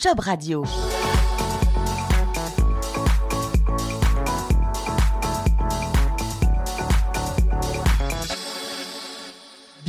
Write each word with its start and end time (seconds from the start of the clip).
Job 0.00 0.18
Radio. 0.20 0.99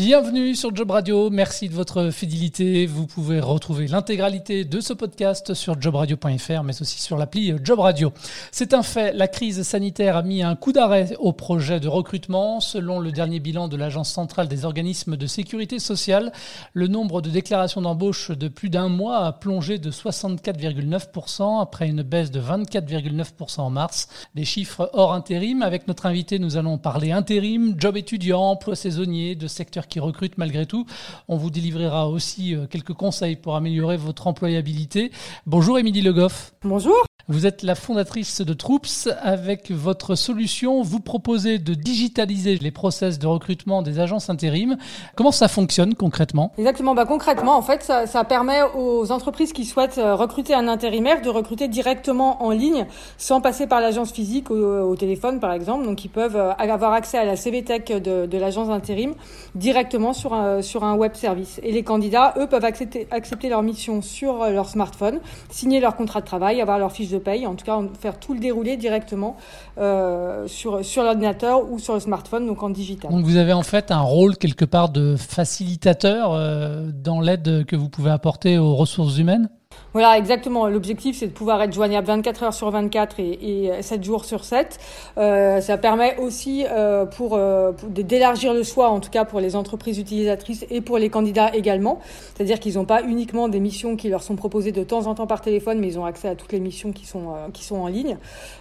Bienvenue 0.04 0.56
sur 0.56 0.76
Job 0.76 0.90
Radio, 0.90 1.30
merci 1.30 1.70
de 1.70 1.76
votre 1.76 2.10
fidélité. 2.10 2.88
Vous 2.88 3.06
pouvez 3.06 3.40
retrouver 3.40 3.86
l'intégralité 3.86 4.66
de 4.66 4.82
ce 4.82 4.94
podcast 4.94 5.54
sur 5.54 5.80
jobradio.fr, 5.80 6.64
mais 6.64 6.82
aussi 6.82 7.00
sur 7.00 7.20
l'appli 7.20 7.54
Job 7.64 7.78
Radio. 7.78 8.12
C'est 8.52 8.74
un 8.74 8.82
fait, 8.82 9.14
la 9.14 9.28
crise 9.28 9.62
sanitaire 9.62 10.18
a 10.18 10.24
mis 10.24 10.42
un 10.42 10.56
coup 10.56 10.72
d'arrêt 10.72 11.16
au 11.20 11.34
projet 11.34 11.80
de 11.80 11.88
recrutement. 11.88 12.62
Selon 12.62 13.00
le 13.00 13.12
dernier 13.12 13.40
bilan 13.40 13.68
de 13.68 13.78
l'Agence 13.78 14.10
centrale 14.12 14.48
des 14.48 14.66
organismes 14.66 15.18
de 15.18 15.28
sécurité 15.28 15.78
sociale, 15.78 16.32
le 16.74 16.88
nombre 16.88 17.22
de 17.22 17.30
déclarations 17.30 17.84
d'embauche 17.84 18.32
de 18.32 18.48
plus 18.48 18.72
d'un 18.72 18.90
mois 18.90 19.28
a 19.28 19.34
plongé 19.34 19.78
de 19.78 19.92
64,9% 19.92 21.62
après 21.62 21.88
une 21.88 22.02
baisse 22.02 22.32
de 22.32 22.42
24,9% 22.42 23.62
en 23.62 23.70
mars. 23.70 24.08
Des 24.34 24.46
chiffres 24.46 24.90
hors 24.94 25.14
intérim. 25.14 25.62
Avec 25.62 25.88
notre 25.88 26.08
invité, 26.08 26.40
nous 26.40 26.58
allons 26.58 26.80
parler 26.80 27.12
intérim, 27.12 27.76
job 27.78 27.98
étudiant, 27.98 28.42
emploi 28.42 28.76
saisonnier, 28.76 29.36
de 29.36 29.46
secteurs 29.46 29.90
qui 29.92 30.00
recrutent 30.00 30.40
malgré 30.40 30.66
tout. 30.66 30.88
On 31.28 31.38
vous 31.38 31.52
délivrera 31.52 32.10
aussi 32.10 32.56
euh, 32.56 32.66
quelques 32.66 32.94
conseils 32.94 33.36
pour 33.36 33.56
améliorer 33.56 33.98
votre 33.98 34.26
employabilité. 34.26 35.12
Bonjour 35.46 35.78
Émilie 35.78 36.02
Le 36.02 36.14
Goff. 36.14 36.54
Bonjour. 36.64 37.11
Vous 37.28 37.46
êtes 37.46 37.62
la 37.62 37.76
fondatrice 37.76 38.42
de 38.42 38.54
Troops. 38.54 39.10
Avec 39.22 39.72
votre 39.72 40.16
solution, 40.16 40.82
vous 40.82 41.00
proposez 41.00 41.60
de 41.60 41.74
digitaliser 41.74 42.58
les 42.58 42.72
process 42.72 43.20
de 43.20 43.28
recrutement 43.28 43.82
des 43.82 44.00
agences 44.00 44.30
intérim. 44.30 44.78
Comment 45.16 45.32
ça 45.32 45.48
fonctionne 45.48 45.94
concrètement? 45.94 46.52
Exactement. 46.58 46.96
Bah, 46.96 47.06
concrètement, 47.06 47.56
en 47.56 47.62
fait, 47.62 47.84
ça, 47.84 48.08
ça, 48.08 48.24
permet 48.24 48.62
aux 48.76 49.12
entreprises 49.12 49.54
qui 49.54 49.66
souhaitent 49.66 49.98
euh, 49.98 50.16
recruter 50.16 50.54
un 50.54 50.68
intérimaire 50.68 51.22
de 51.22 51.30
recruter 51.30 51.68
directement 51.68 52.44
en 52.44 52.52
ligne 52.52 52.86
sans 53.18 53.42
passer 53.42 53.68
par 53.68 53.82
l'agence 53.82 54.12
physique 54.12 54.50
au, 54.50 54.56
au, 54.56 54.96
téléphone, 54.96 55.40
par 55.40 55.54
exemple. 55.54 55.86
Donc, 55.86 56.04
ils 56.04 56.10
peuvent 56.10 56.38
euh, 56.38 56.54
avoir 56.54 56.94
accès 56.94 57.18
à 57.18 57.26
la 57.26 57.36
CV 57.36 57.64
Tech 57.64 57.86
de, 57.86 58.26
de 58.26 58.38
l'agence 58.38 58.70
d'intérim 58.70 59.14
directement 59.54 60.14
sur 60.14 60.34
un, 60.34 60.62
sur 60.62 60.84
un 60.84 60.96
web 60.96 61.14
service. 61.14 61.60
Et 61.64 61.72
les 61.72 61.84
candidats, 61.84 62.34
eux, 62.38 62.48
peuvent 62.48 62.66
accepter, 62.66 63.08
accepter 63.12 63.50
leur 63.50 63.62
mission 63.62 64.02
sur 64.02 64.50
leur 64.50 64.70
smartphone, 64.70 65.20
signer 65.50 65.80
leur 65.80 65.96
contrat 65.96 66.22
de 66.22 66.26
travail, 66.26 66.62
avoir 66.62 66.80
leur 66.80 66.92
fiche 66.92 67.11
paye, 67.18 67.48
en 67.48 67.56
tout 67.56 67.66
cas 67.66 67.80
faire 68.00 68.20
tout 68.20 68.34
le 68.34 68.40
déroulé 68.40 68.78
directement 68.78 69.38
euh, 69.78 70.48
sur, 70.48 70.84
sur 70.84 71.04
l'ordinateur 71.04 71.72
ou 71.72 71.80
sur 71.80 71.94
le 71.94 72.00
smartphone, 72.00 72.48
donc 72.48 72.64
en 72.64 72.70
digital. 72.70 73.12
Donc 73.12 73.26
vous 73.26 73.38
avez 73.38 73.54
en 73.54 73.64
fait 73.64 73.92
un 73.92 74.02
rôle 74.02 74.38
quelque 74.38 74.66
part 74.66 74.90
de 74.90 75.16
facilitateur 75.16 76.34
euh, 76.34 76.90
dans 76.94 77.22
l'aide 77.22 77.66
que 77.66 77.76
vous 77.76 77.90
pouvez 77.90 78.12
apporter 78.12 78.58
aux 78.58 78.76
ressources 78.76 79.18
humaines? 79.18 79.50
Voilà, 79.94 80.18
exactement. 80.18 80.68
L'objectif, 80.68 81.18
c'est 81.18 81.28
de 81.28 81.32
pouvoir 81.34 81.62
être 81.62 81.74
joignable 81.74 82.08
24 82.08 82.44
heures 82.44 82.54
sur 82.54 82.70
24 82.70 83.20
et, 83.20 83.68
et 83.68 83.82
7 83.82 84.04
jours 84.04 84.24
sur 84.24 84.46
7. 84.46 84.80
Euh, 85.18 85.60
ça 85.60 85.78
permet 85.78 86.18
aussi 86.18 86.66
euh, 86.70 87.06
pour, 87.06 87.36
euh, 87.36 87.74
d'élargir 87.90 88.54
le 88.54 88.64
choix, 88.64 88.90
en 88.90 89.02
tout 89.02 89.10
cas 89.10 89.26
pour 89.26 89.42
les 89.42 89.56
entreprises 89.58 90.00
utilisatrices 90.00 90.66
et 90.70 90.80
pour 90.80 90.98
les 90.98 91.10
candidats 91.10 91.54
également. 91.54 92.00
C'est-à-dire 92.36 92.60
qu'ils 92.60 92.76
n'ont 92.76 92.86
pas 92.86 93.04
uniquement 93.04 93.50
des 93.50 93.60
missions 93.60 93.98
qui 93.98 94.08
leur 94.08 94.24
sont 94.24 94.38
proposées 94.38 94.72
de 94.72 94.84
temps 94.84 95.08
en 95.08 95.16
temps 95.16 95.28
par 95.28 95.42
téléphone, 95.42 95.80
mais 95.80 95.88
ils 95.88 96.00
ont 96.00 96.06
accès 96.06 96.30
à 96.30 96.36
toutes 96.36 96.54
les 96.54 96.62
missions 96.62 96.94
qui 96.94 97.06
sont, 97.06 97.32
euh, 97.32 97.50
qui 97.52 97.66
sont 97.66 97.78
en 97.78 97.88
ligne. 97.88 98.18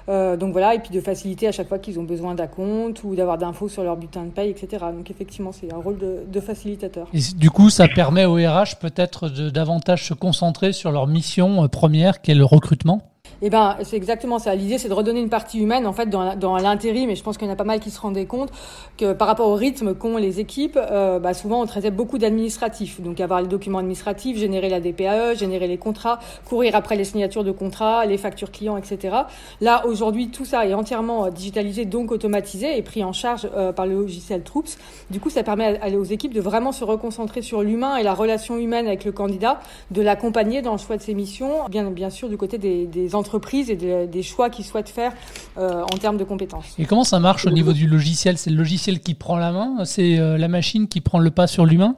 Euh, 0.09 0.37
donc 0.37 0.51
voilà, 0.51 0.75
et 0.75 0.81
puis 0.81 0.91
de 0.91 1.01
faciliter 1.01 1.47
à 1.47 1.53
chaque 1.53 1.69
fois 1.69 1.79
qu'ils 1.79 2.01
ont 2.01 2.05
besoin 2.05 2.35
d'un 2.35 2.49
compte 2.49 3.05
ou 3.05 3.15
d'avoir 3.15 3.39
d'infos 3.39 3.69
sur 3.69 3.85
leur 3.85 3.97
bulletin 3.97 4.25
de 4.25 4.31
paye, 4.31 4.51
etc. 4.51 4.85
Donc 4.93 5.11
effectivement, 5.13 5.53
c'est 5.53 5.73
un 5.73 5.79
rôle 5.79 5.99
de, 5.99 6.25
de 6.27 6.41
facilitateur. 6.41 7.07
Et 7.15 7.21
du 7.37 7.51
coup, 7.51 7.71
ça 7.71 7.87
permet 7.87 8.25
aux 8.25 8.35
RH 8.35 8.81
peut-être 8.81 9.29
de 9.29 9.49
davantage 9.49 10.09
se 10.09 10.15
concentrer 10.15 10.73
sur 10.73 10.91
leur 10.91 11.07
mission 11.07 11.20
mission 11.21 11.69
première 11.69 12.23
qui 12.23 12.31
est 12.31 12.35
le 12.35 12.47
recrutement? 12.47 13.20
Eh 13.43 13.49
ben, 13.49 13.77
c'est 13.83 13.97
exactement 13.97 14.39
ça. 14.39 14.55
L'idée, 14.55 14.77
c'est 14.77 14.89
de 14.89 14.95
redonner 14.95 15.21
une 15.21 15.31
partie 15.31 15.59
humaine, 15.61 15.87
en 15.87 15.93
fait, 15.93 16.07
dans, 16.11 16.57
l'intérim. 16.59 17.09
Et 17.09 17.17
je 17.17 17.23
pense 17.23 17.39
qu'il 17.39 17.47
y 17.47 17.51
en 17.51 17.53
a 17.53 17.57
pas 17.57 17.65
mal 17.65 17.81
qui 17.81 17.91
se 17.91 18.01
rendaient 18.01 18.27
compte 18.27 18.51
que 18.99 19.13
par 19.13 19.29
rapport 19.29 19.49
au 19.49 19.55
rythme 19.55 19.95
qu'ont 19.95 20.19
les 20.19 20.41
équipes, 20.41 20.79
euh, 20.79 21.19
bah, 21.19 21.33
souvent, 21.33 21.63
on 21.63 21.67
traitait 21.67 21.91
beaucoup 21.91 22.19
d'administratifs. 22.19 23.01
Donc, 23.01 23.19
avoir 23.21 23.41
les 23.41 23.49
documents 23.49 23.79
administratifs, 23.79 24.37
générer 24.37 24.69
la 24.69 24.81
DPAE, 24.81 25.35
générer 25.35 25.69
les 25.69 25.79
contrats, 25.79 26.19
courir 26.45 26.75
après 26.77 26.97
les 26.97 27.05
signatures 27.05 27.45
de 27.45 27.53
contrats, 27.53 28.05
les 28.05 28.19
factures 28.19 28.51
clients, 28.51 28.77
etc. 28.77 29.17
Là, 29.61 29.87
aujourd'hui, 29.87 30.29
tout 30.29 30.45
ça 30.45 30.67
est 30.67 30.75
entièrement 30.75 31.31
digitalisé, 31.31 31.87
donc 31.87 32.13
automatisé 32.13 32.77
et 32.77 32.83
pris 32.83 33.03
en 33.05 33.13
charge 33.13 33.49
euh, 33.57 33.73
par 33.73 33.87
le 33.87 33.95
logiciel 33.95 34.43
Troops. 34.43 34.77
Du 35.11 35.19
coup, 35.19 35.31
ça 35.31 35.43
permet 35.43 35.81
aux 35.97 36.05
équipes 36.05 36.35
de 36.35 36.41
vraiment 36.41 36.73
se 36.73 36.85
reconcentrer 36.85 37.41
sur 37.41 37.63
l'humain 37.63 37.97
et 37.97 38.03
la 38.03 38.13
relation 38.13 38.59
humaine 38.59 38.87
avec 38.87 39.05
le 39.05 39.13
candidat, 39.13 39.61
de 39.91 40.03
l'accompagner 40.03 40.61
dans 40.61 40.73
le 40.73 40.79
choix 40.79 40.99
de 40.99 41.03
ses 41.03 41.15
missions, 41.15 41.65
bien, 41.71 41.91
bien 41.91 42.11
sûr, 42.11 42.29
du 42.29 42.37
côté 42.37 42.59
des, 42.59 42.87
des 42.87 43.10
entreprises 43.15 43.31
entreprises 43.31 43.71
et 43.71 43.77
de, 43.77 44.07
des 44.07 44.23
choix 44.23 44.51
qu'ils 44.51 44.65
souhaitent 44.65 44.89
faire 44.89 45.13
euh, 45.57 45.83
en 45.83 45.99
termes 45.99 46.17
de 46.17 46.25
compétences. 46.25 46.75
Et 46.79 46.85
comment 46.85 47.05
ça 47.05 47.21
marche 47.21 47.47
au 47.47 47.51
niveau 47.51 47.73
du 47.73 47.87
logiciel? 47.87 48.37
C'est 48.39 48.51
le 48.51 48.57
logiciel 48.57 49.01
qui 49.01 49.15
prend 49.15 49.37
la 49.37 49.53
main? 49.53 49.85
C'est 49.85 50.19
euh, 50.19 50.37
la 50.37 50.49
machine 50.49 50.89
qui 50.89 51.01
prend 51.01 51.19
le 51.19 51.31
pas 51.31 51.47
sur 51.47 51.65
l'humain? 51.65 51.97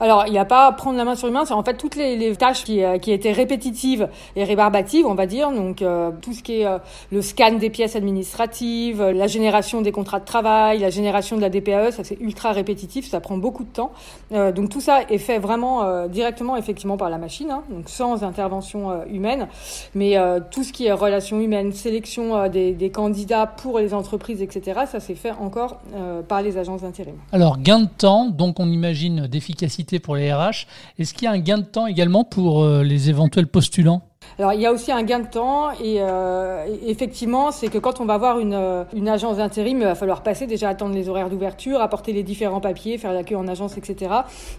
Alors, 0.00 0.24
il 0.26 0.32
n'y 0.32 0.38
a 0.38 0.44
pas 0.44 0.66
à 0.66 0.72
prendre 0.72 0.98
la 0.98 1.04
main 1.04 1.14
sur 1.14 1.28
l'humain, 1.28 1.44
c'est 1.44 1.54
en 1.54 1.62
fait 1.62 1.76
toutes 1.76 1.94
les, 1.96 2.34
tâches 2.36 2.64
qui, 2.64 2.82
euh, 2.82 2.98
qui, 2.98 3.12
étaient 3.12 3.32
répétitives 3.32 4.08
et 4.34 4.44
rébarbatives, 4.44 5.06
on 5.06 5.14
va 5.14 5.26
dire. 5.26 5.52
Donc, 5.52 5.82
euh, 5.82 6.10
tout 6.20 6.32
ce 6.32 6.42
qui 6.42 6.60
est 6.60 6.66
euh, 6.66 6.78
le 7.12 7.22
scan 7.22 7.52
des 7.52 7.70
pièces 7.70 7.94
administratives, 7.94 9.02
la 9.02 9.26
génération 9.26 9.82
des 9.82 9.92
contrats 9.92 10.20
de 10.20 10.24
travail, 10.24 10.78
la 10.80 10.90
génération 10.90 11.36
de 11.36 11.42
la 11.42 11.48
DPAE, 11.48 11.92
ça 11.92 12.02
c'est 12.02 12.20
ultra 12.20 12.52
répétitif, 12.52 13.08
ça 13.08 13.20
prend 13.20 13.36
beaucoup 13.36 13.64
de 13.64 13.68
temps. 13.68 13.92
Donc, 14.30 14.68
tout 14.68 14.80
ça 14.80 15.02
est 15.08 15.18
fait 15.18 15.38
vraiment 15.38 16.06
directement, 16.08 16.56
effectivement, 16.56 16.96
par 16.96 17.10
la 17.10 17.18
machine, 17.18 17.50
hein, 17.50 17.62
donc 17.70 17.88
sans 17.88 18.24
intervention 18.24 19.04
humaine. 19.06 19.48
Mais 19.94 20.16
tout 20.50 20.64
ce 20.64 20.72
qui 20.72 20.86
est 20.86 20.92
relations 20.92 21.40
humaines, 21.40 21.72
sélection 21.72 22.48
des, 22.48 22.72
des, 22.72 22.90
candidats 22.90 23.46
pour 23.46 23.78
les 23.78 23.94
entreprises, 23.94 24.42
etc., 24.42 24.80
ça 24.90 25.00
c'est 25.00 25.14
fait 25.14 25.32
encore 25.32 25.80
par 26.28 26.42
les 26.42 26.58
agences 26.58 26.82
d'intérim. 26.82 27.14
Alors, 27.32 27.58
gain 27.58 27.80
de 27.80 27.88
temps, 27.88 28.26
donc 28.26 28.58
on 28.58 28.68
imagine 28.68 29.26
d'efficacité 29.26 29.83
pour 30.02 30.16
les 30.16 30.32
RH. 30.32 30.66
Est-ce 30.98 31.14
qu'il 31.14 31.24
y 31.24 31.28
a 31.28 31.32
un 31.32 31.38
gain 31.38 31.58
de 31.58 31.64
temps 31.64 31.86
également 31.86 32.24
pour 32.24 32.64
euh, 32.64 32.82
les 32.82 33.10
éventuels 33.10 33.46
postulants? 33.46 34.02
Alors 34.38 34.52
il 34.52 34.60
y 34.60 34.66
a 34.66 34.72
aussi 34.72 34.90
un 34.90 35.02
gain 35.02 35.20
de 35.20 35.26
temps 35.26 35.70
et 35.72 35.98
euh, 36.00 36.66
effectivement 36.86 37.52
c'est 37.52 37.68
que 37.68 37.78
quand 37.78 38.00
on 38.00 38.04
va 38.04 38.18
voir 38.18 38.38
une, 38.38 38.54
euh, 38.54 38.84
une 38.94 39.08
agence 39.08 39.36
d'intérim, 39.36 39.78
il 39.78 39.84
va 39.84 39.94
falloir 39.94 40.22
passer 40.22 40.46
déjà 40.46 40.68
attendre 40.68 40.94
les 40.94 41.08
horaires 41.08 41.30
d'ouverture, 41.30 41.80
apporter 41.80 42.12
les 42.12 42.22
différents 42.22 42.60
papiers, 42.60 42.98
faire 42.98 43.12
la 43.12 43.22
queue 43.22 43.36
en 43.36 43.46
agence, 43.46 43.76
etc. 43.76 44.12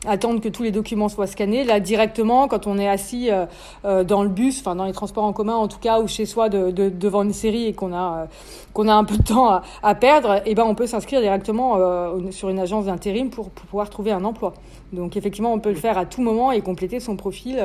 Attendre 0.07 0.41
que 0.41 0.49
tous 0.49 0.63
les 0.63 0.71
documents 0.71 1.09
soient 1.09 1.27
scannés. 1.27 1.63
Là 1.63 1.79
directement, 1.79 2.47
quand 2.47 2.67
on 2.67 2.77
est 2.77 2.87
assis 2.87 3.31
euh, 3.31 3.45
euh 3.85 4.03
dans 4.03 4.23
le 4.23 4.29
bus, 4.29 4.59
enfin 4.59 4.75
dans 4.75 4.85
les 4.85 4.93
transports 4.93 5.23
en 5.23 5.33
commun 5.33 5.55
en 5.55 5.67
tout 5.67 5.79
cas, 5.79 5.99
ou 5.99 6.07
chez 6.07 6.25
soi 6.25 6.49
de, 6.49 6.71
de, 6.71 6.89
devant 6.89 7.23
une 7.23 7.33
série 7.33 7.65
et 7.65 7.73
qu'on 7.73 7.93
a 7.93 8.21
euh, 8.21 8.25
qu'on 8.73 8.87
a 8.87 8.93
un 8.93 9.05
peu 9.05 9.17
de 9.17 9.23
temps 9.23 9.47
à, 9.47 9.63
à 9.83 9.95
perdre, 9.95 10.41
eh 10.45 10.53
ben 10.53 10.63
on 10.63 10.75
peut 10.75 10.87
s'inscrire 10.87 11.21
directement 11.21 11.75
euh, 11.77 12.31
sur 12.31 12.49
une 12.49 12.59
agence 12.59 12.85
d'intérim 12.85 13.29
pour, 13.29 13.49
pour, 13.49 13.65
pouvoir 13.65 13.89
trouver 13.89 14.11
un 14.11 14.23
emploi. 14.25 14.53
Donc 14.91 15.15
effectivement 15.15 15.53
on 15.53 15.59
peut 15.59 15.69
le 15.69 15.75
faire 15.75 15.97
à 15.97 16.05
tout 16.05 16.21
moment 16.21 16.51
et 16.51 16.61
compléter 16.61 16.99
son 16.99 17.15
profil, 17.15 17.61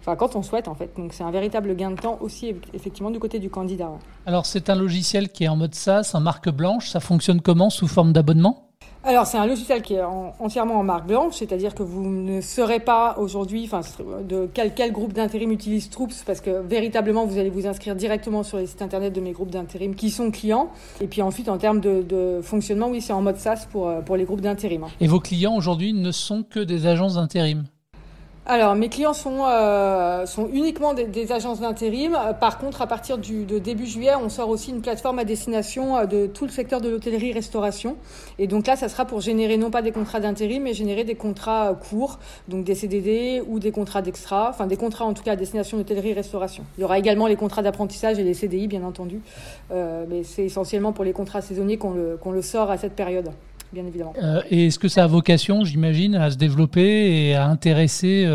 enfin 0.00 0.16
quand 0.16 0.36
on 0.36 0.42
souhaite 0.42 0.68
en 0.68 0.74
fait. 0.74 0.90
Donc 0.96 1.12
c'est 1.12 1.24
un 1.26 1.30
véritable 1.30 1.74
gain 1.76 1.90
de 1.90 2.00
temps 2.00 2.18
aussi 2.20 2.54
effectivement 2.74 3.10
du 3.10 3.18
côté 3.18 3.38
du 3.38 3.50
candidat. 3.50 3.90
Alors 4.26 4.46
c'est 4.46 4.70
un 4.70 4.76
logiciel 4.76 5.30
qui 5.30 5.44
est 5.44 5.48
en 5.48 5.56
mode 5.56 5.74
SaaS, 5.74 6.12
en 6.14 6.20
marque 6.20 6.50
blanche, 6.50 6.88
ça 6.88 7.00
fonctionne 7.00 7.40
comment 7.40 7.70
sous 7.70 7.88
forme 7.88 8.12
d'abonnement? 8.12 8.62
Alors 9.04 9.24
c'est 9.24 9.38
un 9.38 9.46
logiciel 9.46 9.82
qui 9.82 9.94
est 9.94 10.02
en, 10.02 10.34
entièrement 10.40 10.74
en 10.80 10.82
marque 10.82 11.06
blanche, 11.06 11.34
c'est-à-dire 11.34 11.76
que 11.76 11.84
vous 11.84 12.04
ne 12.04 12.40
saurez 12.40 12.80
pas 12.80 13.14
aujourd'hui, 13.18 13.62
enfin 13.64 13.80
de 14.28 14.48
quel, 14.52 14.74
quel 14.74 14.90
groupe 14.90 15.12
d'intérim 15.12 15.52
utilise 15.52 15.90
Troops, 15.90 16.24
parce 16.26 16.40
que 16.40 16.60
véritablement 16.60 17.24
vous 17.24 17.38
allez 17.38 17.50
vous 17.50 17.68
inscrire 17.68 17.94
directement 17.94 18.42
sur 18.42 18.58
les 18.58 18.66
sites 18.66 18.82
internet 18.82 19.12
de 19.12 19.20
mes 19.20 19.30
groupes 19.30 19.50
d'intérim 19.50 19.94
qui 19.94 20.10
sont 20.10 20.32
clients. 20.32 20.70
Et 21.00 21.06
puis 21.06 21.22
ensuite 21.22 21.48
en 21.48 21.56
termes 21.56 21.80
de, 21.80 22.02
de 22.02 22.40
fonctionnement, 22.42 22.88
oui 22.88 23.00
c'est 23.00 23.12
en 23.12 23.22
mode 23.22 23.36
SaaS 23.36 23.66
pour 23.70 23.92
pour 24.04 24.16
les 24.16 24.24
groupes 24.24 24.40
d'intérim. 24.40 24.86
Et 25.00 25.06
vos 25.06 25.20
clients 25.20 25.54
aujourd'hui 25.54 25.92
ne 25.92 26.10
sont 26.10 26.42
que 26.42 26.58
des 26.58 26.86
agences 26.86 27.14
d'intérim? 27.14 27.64
Alors, 28.48 28.76
mes 28.76 28.88
clients 28.88 29.12
sont, 29.12 29.44
euh, 29.44 30.24
sont 30.24 30.48
uniquement 30.52 30.94
des, 30.94 31.32
agences 31.32 31.58
d'intérim. 31.58 32.16
Par 32.38 32.58
contre, 32.58 32.80
à 32.80 32.86
partir 32.86 33.18
du, 33.18 33.44
de 33.44 33.58
début 33.58 33.86
juillet, 33.86 34.14
on 34.14 34.28
sort 34.28 34.50
aussi 34.50 34.70
une 34.70 34.82
plateforme 34.82 35.18
à 35.18 35.24
destination 35.24 35.96
euh, 35.96 36.06
de 36.06 36.28
tout 36.28 36.44
le 36.44 36.52
secteur 36.52 36.80
de 36.80 36.88
l'hôtellerie-restauration. 36.88 37.96
Et 38.38 38.46
donc 38.46 38.68
là, 38.68 38.76
ça 38.76 38.88
sera 38.88 39.04
pour 39.04 39.20
générer 39.20 39.56
non 39.56 39.72
pas 39.72 39.82
des 39.82 39.90
contrats 39.90 40.20
d'intérim, 40.20 40.62
mais 40.62 40.74
générer 40.74 41.02
des 41.02 41.16
contrats 41.16 41.70
euh, 41.70 41.74
courts, 41.74 42.20
donc 42.46 42.62
des 42.62 42.76
CDD 42.76 43.42
ou 43.48 43.58
des 43.58 43.72
contrats 43.72 44.00
d'extra, 44.00 44.50
enfin 44.50 44.68
des 44.68 44.76
contrats 44.76 45.06
en 45.06 45.12
tout 45.12 45.24
cas 45.24 45.32
à 45.32 45.36
destination 45.36 45.76
d'hôtellerie-restauration. 45.76 46.64
Il 46.78 46.82
y 46.82 46.84
aura 46.84 47.00
également 47.00 47.26
les 47.26 47.36
contrats 47.36 47.62
d'apprentissage 47.62 48.20
et 48.20 48.22
les 48.22 48.34
CDI, 48.34 48.68
bien 48.68 48.84
entendu. 48.84 49.22
Euh, 49.72 50.04
mais 50.08 50.22
c'est 50.22 50.44
essentiellement 50.44 50.92
pour 50.92 51.04
les 51.04 51.12
contrats 51.12 51.40
saisonniers 51.40 51.78
qu'on 51.78 51.94
le, 51.94 52.16
qu'on 52.16 52.30
le 52.30 52.42
sort 52.42 52.70
à 52.70 52.78
cette 52.78 52.94
période. 52.94 53.32
Bien 53.76 53.86
évidemment. 53.86 54.14
et 54.50 54.66
est-ce 54.66 54.78
que 54.78 54.88
ça 54.88 55.04
a 55.04 55.06
vocation, 55.06 55.64
j'imagine, 55.64 56.14
à 56.14 56.30
se 56.30 56.36
développer 56.36 57.28
et 57.28 57.34
à 57.34 57.46
intéresser 57.46 58.26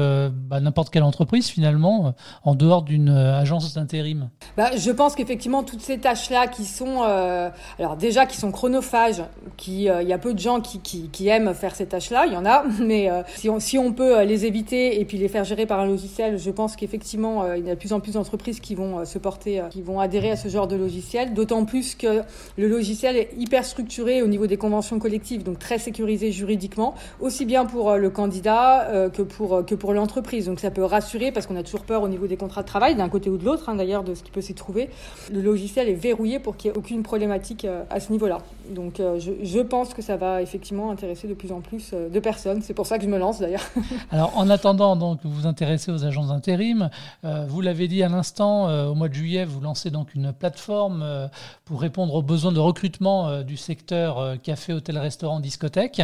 bah, 0.47 0.59
n'importe 0.59 0.91
quelle 0.91 1.03
entreprise 1.03 1.47
finalement, 1.47 2.13
en 2.43 2.55
dehors 2.55 2.83
d'une 2.83 3.09
agence 3.09 3.73
d'intérim? 3.73 4.29
Bah, 4.55 4.69
Je 4.77 4.91
pense 4.91 5.15
qu'effectivement, 5.15 5.63
toutes 5.63 5.81
ces 5.81 5.97
tâches-là 5.97 6.47
qui 6.47 6.65
sont, 6.65 7.01
alors 7.01 7.97
déjà, 7.97 8.25
qui 8.25 8.37
sont 8.37 8.51
chronophages, 8.51 9.23
qui, 9.57 9.85
il 9.85 10.07
y 10.07 10.13
a 10.13 10.17
peu 10.17 10.33
de 10.33 10.39
gens 10.39 10.61
qui, 10.61 10.79
qui, 10.79 11.09
qui 11.09 11.27
aiment 11.27 11.53
faire 11.53 11.75
ces 11.75 11.87
tâches-là, 11.87 12.25
il 12.27 12.33
y 12.33 12.37
en 12.37 12.45
a, 12.45 12.63
mais 12.79 13.09
si, 13.35 13.49
on, 13.49 13.59
si 13.59 13.77
on 13.77 13.93
peut 13.93 14.23
les 14.23 14.45
éviter 14.45 14.99
et 14.99 15.05
puis 15.05 15.17
les 15.17 15.27
faire 15.27 15.43
gérer 15.43 15.65
par 15.65 15.79
un 15.79 15.87
logiciel, 15.87 16.37
je 16.37 16.51
pense 16.51 16.75
qu'effectivement, 16.75 17.53
il 17.53 17.65
y 17.65 17.69
a 17.69 17.75
de 17.75 17.79
plus 17.79 17.93
en 17.93 17.99
plus 17.99 18.13
d'entreprises 18.13 18.59
qui 18.59 18.75
vont 18.75 19.05
se 19.05 19.17
porter, 19.17 19.63
qui 19.71 19.81
vont 19.81 19.99
adhérer 19.99 20.31
à 20.31 20.35
ce 20.35 20.49
genre 20.49 20.67
de 20.67 20.75
logiciel, 20.75 21.33
d'autant 21.33 21.65
plus 21.65 21.95
que 21.95 22.21
le 22.57 22.67
logiciel 22.67 23.17
est 23.17 23.29
hyper 23.37 23.65
structuré 23.65 24.21
au 24.21 24.27
niveau 24.27 24.47
des 24.47 24.57
conventions 24.57 24.99
collectives, 24.99 25.30
donc 25.39 25.59
très 25.59 25.77
sécurisé 25.77 26.31
juridiquement, 26.31 26.95
aussi 27.19 27.45
bien 27.45 27.65
pour 27.65 27.89
euh, 27.89 27.97
le 27.97 28.09
candidat 28.09 28.87
euh, 28.87 29.09
que 29.09 29.21
pour, 29.21 29.55
euh, 29.55 29.63
que 29.63 29.75
pour 29.75 29.93
l'entreprise. 29.93 30.45
Donc 30.45 30.59
ça 30.59 30.71
peut 30.71 30.83
rassurer 30.83 31.31
parce 31.31 31.47
qu'on 31.47 31.55
a 31.55 31.63
toujours 31.63 31.83
peur 31.83 32.03
au 32.03 32.07
niveau 32.07 32.27
des 32.27 32.37
contrats 32.37 32.61
de 32.61 32.67
travail, 32.67 32.95
d'un 32.95 33.09
côté 33.09 33.29
ou 33.29 33.37
de 33.37 33.45
l'autre, 33.45 33.69
hein, 33.69 33.75
d'ailleurs, 33.75 34.03
de 34.03 34.15
ce 34.15 34.23
qui 34.23 34.31
peut 34.31 34.41
s'y 34.41 34.53
trouver. 34.53 34.89
Le 35.31 35.41
logiciel 35.41 35.89
est 35.89 35.93
verrouillé 35.93 36.39
pour 36.39 36.57
qu'il 36.57 36.71
n'y 36.71 36.75
ait 36.75 36.79
aucune 36.79 37.03
problématique 37.03 37.67
à 37.89 37.99
ce 37.99 38.11
niveau-là. 38.11 38.39
Donc 38.69 38.95
je, 38.97 39.61
pense 39.61 39.93
que 39.93 40.01
ça 40.01 40.17
va 40.17 40.41
effectivement 40.41 40.91
intéresser 40.91 41.27
de 41.27 41.33
plus 41.33 41.51
en 41.51 41.61
plus 41.61 41.91
de 41.93 42.19
personnes. 42.19 42.61
C'est 42.61 42.73
pour 42.73 42.87
ça 42.87 42.97
que 42.97 43.03
je 43.03 43.09
me 43.09 43.17
lance 43.17 43.39
d'ailleurs. 43.39 43.63
Alors 44.11 44.37
en 44.37 44.49
attendant 44.49 44.95
donc 44.95 45.19
vous 45.23 45.31
vous 45.31 45.47
intéressez 45.47 45.91
aux 45.91 46.05
agences 46.05 46.29
d'intérim, 46.29 46.89
vous 47.23 47.61
l'avez 47.61 47.87
dit 47.87 48.03
à 48.03 48.09
l'instant, 48.09 48.87
au 48.87 48.95
mois 48.95 49.09
de 49.09 49.13
juillet, 49.13 49.45
vous 49.45 49.61
lancez 49.61 49.89
donc 49.89 50.15
une 50.15 50.33
plateforme 50.33 51.29
pour 51.65 51.81
répondre 51.81 52.13
aux 52.15 52.21
besoins 52.21 52.51
de 52.51 52.59
recrutement 52.59 53.41
du 53.43 53.57
secteur 53.57 54.37
café, 54.41 54.73
hôtel, 54.73 54.97
restaurant, 54.97 55.10
discothèque. 55.39 56.01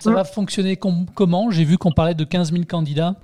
Ça 0.00 0.10
va 0.10 0.24
fonctionner 0.24 0.76
comment? 0.76 1.50
J'ai 1.50 1.64
vu 1.64 1.78
qu'on 1.78 1.92
parlait 1.92 2.14
de 2.14 2.24
15 2.24 2.52
000 2.52 2.64
candidats. 2.64 3.14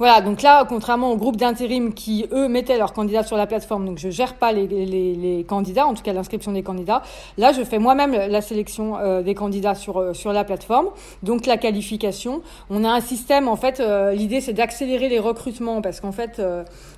Voilà, 0.00 0.20
donc 0.20 0.42
là, 0.42 0.64
contrairement 0.68 1.12
au 1.12 1.16
groupe 1.16 1.36
d'intérim 1.36 1.94
qui, 1.94 2.26
eux, 2.32 2.48
mettaient 2.48 2.78
leurs 2.78 2.92
candidats 2.92 3.22
sur 3.22 3.36
la 3.36 3.46
plateforme, 3.46 3.86
donc 3.86 3.98
je 3.98 4.10
gère 4.10 4.34
pas 4.34 4.50
les, 4.50 4.66
les, 4.66 5.14
les 5.14 5.44
candidats, 5.44 5.86
en 5.86 5.94
tout 5.94 6.02
cas 6.02 6.12
l'inscription 6.12 6.50
des 6.50 6.64
candidats. 6.64 7.02
Là, 7.38 7.52
je 7.52 7.62
fais 7.62 7.78
moi-même 7.78 8.12
la 8.12 8.40
sélection 8.40 8.98
euh, 8.98 9.22
des 9.22 9.34
candidats 9.36 9.76
sur, 9.76 9.98
euh, 9.98 10.12
sur 10.12 10.32
la 10.32 10.42
plateforme, 10.42 10.88
donc 11.22 11.46
la 11.46 11.58
qualification. 11.58 12.42
On 12.70 12.82
a 12.82 12.90
un 12.90 13.00
système, 13.00 13.46
en 13.46 13.54
fait, 13.54 13.78
euh, 13.78 14.12
l'idée 14.12 14.40
c'est 14.40 14.52
d'accélérer 14.52 15.08
les 15.08 15.20
recrutements, 15.20 15.80
parce 15.80 16.00
qu'en 16.00 16.10
fait, 16.10 16.42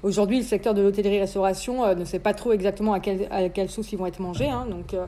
aujourd'hui, 0.03 0.39
le 0.39 0.45
secteur 0.45 0.73
de 0.73 0.81
l'hôtellerie-restauration 0.81 1.95
ne 1.95 2.05
sait 2.07 2.19
pas 2.19 2.33
trop 2.33 2.53
exactement 2.53 2.95
à 2.95 3.01
quelle, 3.01 3.29
à 3.31 3.51
quelle 3.51 3.69
sauce 3.69 3.93
ils 3.93 3.99
vont 3.99 4.07
être 4.07 4.21
mangés. 4.21 4.49
Hein, 4.49 4.67
donc, 4.71 4.99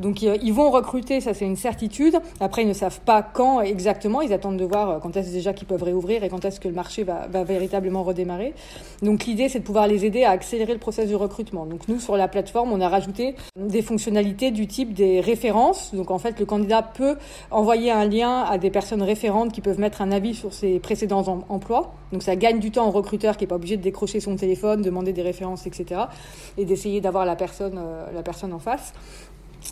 donc 0.00 0.22
ils 0.22 0.52
vont 0.52 0.70
recruter, 0.70 1.20
ça 1.20 1.32
c'est 1.32 1.46
une 1.46 1.56
certitude. 1.56 2.18
Après, 2.40 2.62
ils 2.62 2.68
ne 2.68 2.72
savent 2.72 3.00
pas 3.00 3.22
quand 3.22 3.60
exactement, 3.60 4.20
ils 4.20 4.32
attendent 4.32 4.56
de 4.56 4.64
voir 4.64 4.98
quand 5.00 5.16
est-ce 5.16 5.30
déjà 5.30 5.52
qu'ils 5.52 5.68
peuvent 5.68 5.82
réouvrir 5.84 6.24
et 6.24 6.28
quand 6.28 6.44
est-ce 6.44 6.58
que 6.58 6.66
le 6.68 6.74
marché 6.74 7.04
va 7.04 7.35
véritablement 7.44 8.02
redémarrer. 8.02 8.54
Donc 9.02 9.24
l'idée, 9.26 9.48
c'est 9.48 9.60
de 9.60 9.64
pouvoir 9.64 9.86
les 9.86 10.04
aider 10.04 10.24
à 10.24 10.30
accélérer 10.30 10.72
le 10.72 10.78
processus 10.78 11.10
de 11.10 11.16
recrutement. 11.16 11.66
Donc 11.66 11.88
nous, 11.88 12.00
sur 12.00 12.16
la 12.16 12.28
plateforme, 12.28 12.72
on 12.72 12.80
a 12.80 12.88
rajouté 12.88 13.34
des 13.56 13.82
fonctionnalités 13.82 14.50
du 14.50 14.66
type 14.66 14.92
des 14.94 15.20
références. 15.20 15.94
Donc 15.94 16.10
en 16.10 16.18
fait, 16.18 16.38
le 16.38 16.46
candidat 16.46 16.82
peut 16.82 17.16
envoyer 17.50 17.90
un 17.90 18.04
lien 18.04 18.42
à 18.42 18.58
des 18.58 18.70
personnes 18.70 19.02
référentes 19.02 19.52
qui 19.52 19.60
peuvent 19.60 19.80
mettre 19.80 20.02
un 20.02 20.12
avis 20.12 20.34
sur 20.34 20.52
ses 20.52 20.78
précédents 20.78 21.44
emplois. 21.48 21.94
Donc 22.12 22.22
ça 22.22 22.36
gagne 22.36 22.60
du 22.60 22.70
temps 22.70 22.88
au 22.88 22.90
recruteur 22.90 23.36
qui 23.36 23.44
n'est 23.44 23.48
pas 23.48 23.56
obligé 23.56 23.76
de 23.76 23.82
décrocher 23.82 24.20
son 24.20 24.36
téléphone, 24.36 24.82
demander 24.82 25.12
des 25.12 25.22
références, 25.22 25.66
etc. 25.66 26.02
Et 26.58 26.64
d'essayer 26.64 27.00
d'avoir 27.00 27.24
la 27.24 27.36
euh, 27.60 28.06
la 28.12 28.22
personne 28.22 28.52
en 28.52 28.58
face. 28.58 28.92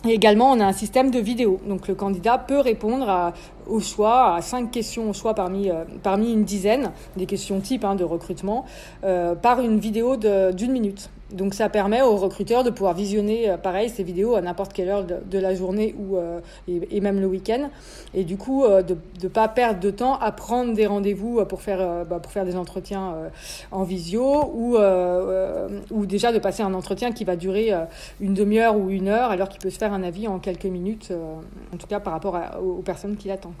Et 0.03 0.13
également, 0.13 0.51
on 0.51 0.59
a 0.59 0.65
un 0.65 0.73
système 0.73 1.09
de 1.09 1.19
vidéo. 1.19 1.59
Donc, 1.67 1.87
le 1.87 1.95
candidat 1.95 2.37
peut 2.37 2.59
répondre 2.59 3.09
à, 3.09 3.33
au 3.67 3.79
choix, 3.79 4.35
à 4.35 4.41
cinq 4.41 4.71
questions 4.71 5.09
au 5.09 5.13
choix 5.13 5.33
parmi, 5.33 5.69
euh, 5.69 5.83
parmi 6.03 6.31
une 6.31 6.43
dizaine, 6.43 6.91
des 7.17 7.25
questions 7.25 7.59
type 7.59 7.83
hein, 7.83 7.95
de 7.95 8.03
recrutement, 8.03 8.65
euh, 9.03 9.35
par 9.35 9.61
une 9.61 9.79
vidéo 9.79 10.17
d'une 10.17 10.71
minute. 10.71 11.09
Donc 11.31 11.55
ça 11.55 11.69
permet 11.69 12.03
aux 12.03 12.17
recruteurs 12.17 12.63
de 12.63 12.69
pouvoir 12.69 12.93
visionner 12.93 13.49
euh, 13.49 13.57
pareil 13.57 13.89
ces 13.89 14.03
vidéos 14.03 14.35
à 14.35 14.41
n'importe 14.41 14.73
quelle 14.73 14.89
heure 14.89 15.03
de, 15.03 15.39
la 15.39 15.55
journée 15.55 15.95
ou 15.97 16.17
euh, 16.17 16.39
et, 16.67 17.01
même 17.01 17.19
le 17.19 17.25
week-end 17.25 17.69
et 18.13 18.23
du 18.23 18.37
coup 18.37 18.63
de 18.65 18.95
ne 19.23 19.27
pas 19.27 19.47
perdre 19.47 19.79
de 19.79 19.89
temps 19.89 20.17
à 20.19 20.31
prendre 20.31 20.73
des 20.73 20.85
rendez-vous 20.85 21.43
pour 21.45 21.61
faire 21.61 22.05
bah, 22.05 22.19
pour 22.19 22.31
faire 22.31 22.45
des 22.45 22.55
entretiens 22.55 23.13
en 23.71 23.83
visio 23.83 24.51
ou 24.53 24.77
ou 25.91 26.05
déjà 26.05 26.31
de 26.31 26.39
passer 26.39 26.63
un 26.63 26.73
entretien 26.73 27.11
qui 27.11 27.25
va 27.25 27.35
durer 27.35 27.73
une 28.21 28.33
demi-heure 28.33 28.77
ou 28.77 28.89
une 28.89 29.09
heure 29.09 29.29
alors 29.29 29.49
qu'il 29.49 29.59
peut 29.59 29.69
se 29.69 29.77
faire 29.77 29.93
un 29.93 30.03
avis 30.03 30.27
en 30.27 30.39
quelques 30.39 30.65
minutes 30.65 31.11
en 31.73 31.77
tout 31.77 31.87
cas 31.87 31.99
par 31.99 32.13
rapport 32.13 32.39
aux, 32.63 32.81
personnes 32.81 33.17
qui 33.17 33.27
l'attendent. 33.27 33.54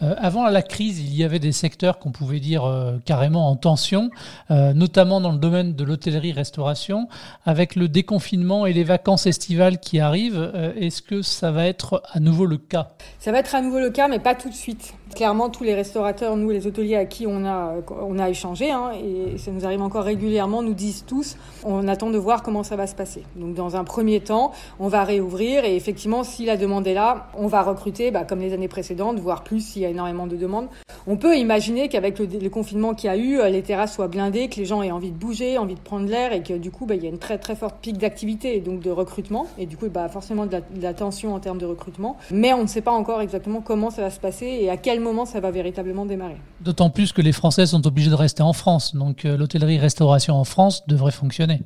Avant 0.00 0.48
la 0.48 0.62
crise, 0.62 1.00
il 1.00 1.14
y 1.14 1.24
avait 1.24 1.38
des 1.38 1.52
secteurs 1.52 1.98
qu'on 1.98 2.12
pouvait 2.12 2.40
dire 2.40 2.64
carrément 3.04 3.48
en 3.48 3.56
tension, 3.56 4.10
notamment 4.50 5.20
dans 5.20 5.32
le 5.32 5.38
domaine 5.38 5.74
de 5.74 5.84
l'hôtellerie-restauration 5.84 7.08
avec 7.44 7.76
le 7.76 7.88
déconfinement 7.88 8.66
et 8.66 8.72
les 8.72 8.84
vacances 8.84 9.26
estivales 9.26 9.78
qui 9.78 10.00
arrivent, 10.00 10.50
euh, 10.54 10.72
est-ce 10.76 11.02
que 11.02 11.22
ça 11.22 11.50
va 11.50 11.66
être 11.66 12.02
à 12.12 12.20
nouveau 12.20 12.46
le 12.46 12.58
cas? 12.58 12.88
Ça 13.18 13.32
va 13.32 13.38
être 13.38 13.54
à 13.54 13.60
nouveau 13.60 13.78
le 13.78 13.90
cas, 13.90 14.08
mais 14.08 14.18
pas 14.18 14.34
tout 14.34 14.48
de 14.48 14.54
suite. 14.54 14.94
Clairement, 15.14 15.48
tous 15.48 15.64
les 15.64 15.74
restaurateurs, 15.74 16.36
nous, 16.36 16.50
les 16.50 16.66
hôteliers 16.66 16.96
à 16.96 17.04
qui 17.04 17.26
on 17.26 17.44
a, 17.44 17.74
on 17.88 18.18
a 18.18 18.28
échangé, 18.28 18.70
hein, 18.70 18.90
et 18.92 19.38
ça 19.38 19.52
nous 19.52 19.64
arrive 19.64 19.80
encore 19.80 20.04
régulièrement, 20.04 20.62
nous 20.62 20.74
disent 20.74 21.04
tous, 21.06 21.36
on 21.64 21.86
attend 21.86 22.10
de 22.10 22.18
voir 22.18 22.42
comment 22.42 22.62
ça 22.62 22.74
va 22.74 22.86
se 22.86 22.94
passer. 22.94 23.22
Donc, 23.36 23.54
dans 23.54 23.76
un 23.76 23.84
premier 23.84 24.20
temps, 24.20 24.52
on 24.80 24.88
va 24.88 25.04
réouvrir, 25.04 25.64
et 25.64 25.76
effectivement, 25.76 26.24
si 26.24 26.44
la 26.44 26.56
demande 26.56 26.86
est 26.86 26.94
là, 26.94 27.28
on 27.36 27.46
va 27.46 27.62
recruter, 27.62 28.10
bah, 28.10 28.24
comme 28.24 28.40
les 28.40 28.52
années 28.52 28.68
précédentes, 28.68 29.20
voire 29.24 29.42
plus 29.42 29.60
s'il 29.60 29.82
y 29.82 29.84
a 29.84 29.88
énormément 29.88 30.26
de 30.26 30.36
demandes. 30.36 30.68
On 31.06 31.16
peut 31.16 31.36
imaginer 31.36 31.88
qu'avec 31.88 32.18
le, 32.18 32.48
confinement 32.48 32.94
qu'il 32.94 33.08
y 33.08 33.12
a 33.12 33.16
eu, 33.16 33.40
les 33.50 33.62
terrasses 33.62 33.94
soient 33.94 34.08
blindées, 34.08 34.48
que 34.48 34.56
les 34.56 34.64
gens 34.64 34.82
aient 34.82 34.92
envie 34.92 35.10
de 35.10 35.16
bouger, 35.16 35.58
envie 35.58 35.74
de 35.74 35.80
prendre 35.80 36.08
l'air, 36.08 36.32
et 36.32 36.42
que 36.42 36.54
du 36.54 36.70
coup, 36.70 36.86
bah, 36.86 36.94
il 36.94 37.02
y 37.02 37.06
a 37.06 37.10
une 37.10 37.18
très 37.18 37.38
très 37.38 37.56
forte 37.56 37.76
pic 37.80 37.98
d'activité 37.98 38.56
et 38.56 38.60
donc 38.60 38.80
de 38.80 38.90
recrutement, 38.90 39.46
et 39.58 39.66
du 39.66 39.76
coup, 39.76 39.88
bah, 39.88 40.08
forcément 40.08 40.46
de 40.46 40.52
la, 40.52 40.60
de 40.60 40.82
la 40.82 40.94
tension 40.94 41.34
en 41.34 41.40
termes 41.40 41.58
de 41.58 41.66
recrutement. 41.66 42.16
Mais 42.30 42.52
on 42.52 42.62
ne 42.62 42.68
sait 42.68 42.80
pas 42.80 42.92
encore 42.92 43.20
exactement 43.20 43.60
comment 43.60 43.90
ça 43.90 44.02
va 44.02 44.10
se 44.10 44.20
passer 44.20 44.46
et 44.46 44.70
à 44.70 44.76
quel 44.76 45.00
moment 45.00 45.24
ça 45.24 45.40
va 45.40 45.50
véritablement 45.50 46.06
démarrer. 46.06 46.36
D'autant 46.60 46.90
plus 46.90 47.12
que 47.12 47.22
les 47.22 47.32
Français 47.32 47.66
sont 47.66 47.86
obligés 47.86 48.10
de 48.10 48.14
rester 48.14 48.42
en 48.42 48.52
France, 48.52 48.94
donc 48.94 49.24
euh, 49.24 49.36
l'hôtellerie-restauration 49.36 50.34
en 50.34 50.44
France 50.44 50.86
devrait 50.86 51.12
fonctionner. 51.12 51.62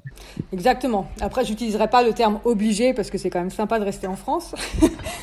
Exactement. 0.53 1.09
Après, 1.21 1.45
j'utiliserai 1.45 1.89
pas 1.89 2.03
le 2.03 2.13
terme 2.13 2.41
obligé 2.45 2.93
parce 2.95 3.11
que 3.11 3.19
c'est 3.19 3.31
quand 3.31 3.41
même 3.41 3.51
sympa 3.51 3.79
de 3.79 3.85
rester 3.85 4.07
en 4.07 4.17
France. 4.17 4.55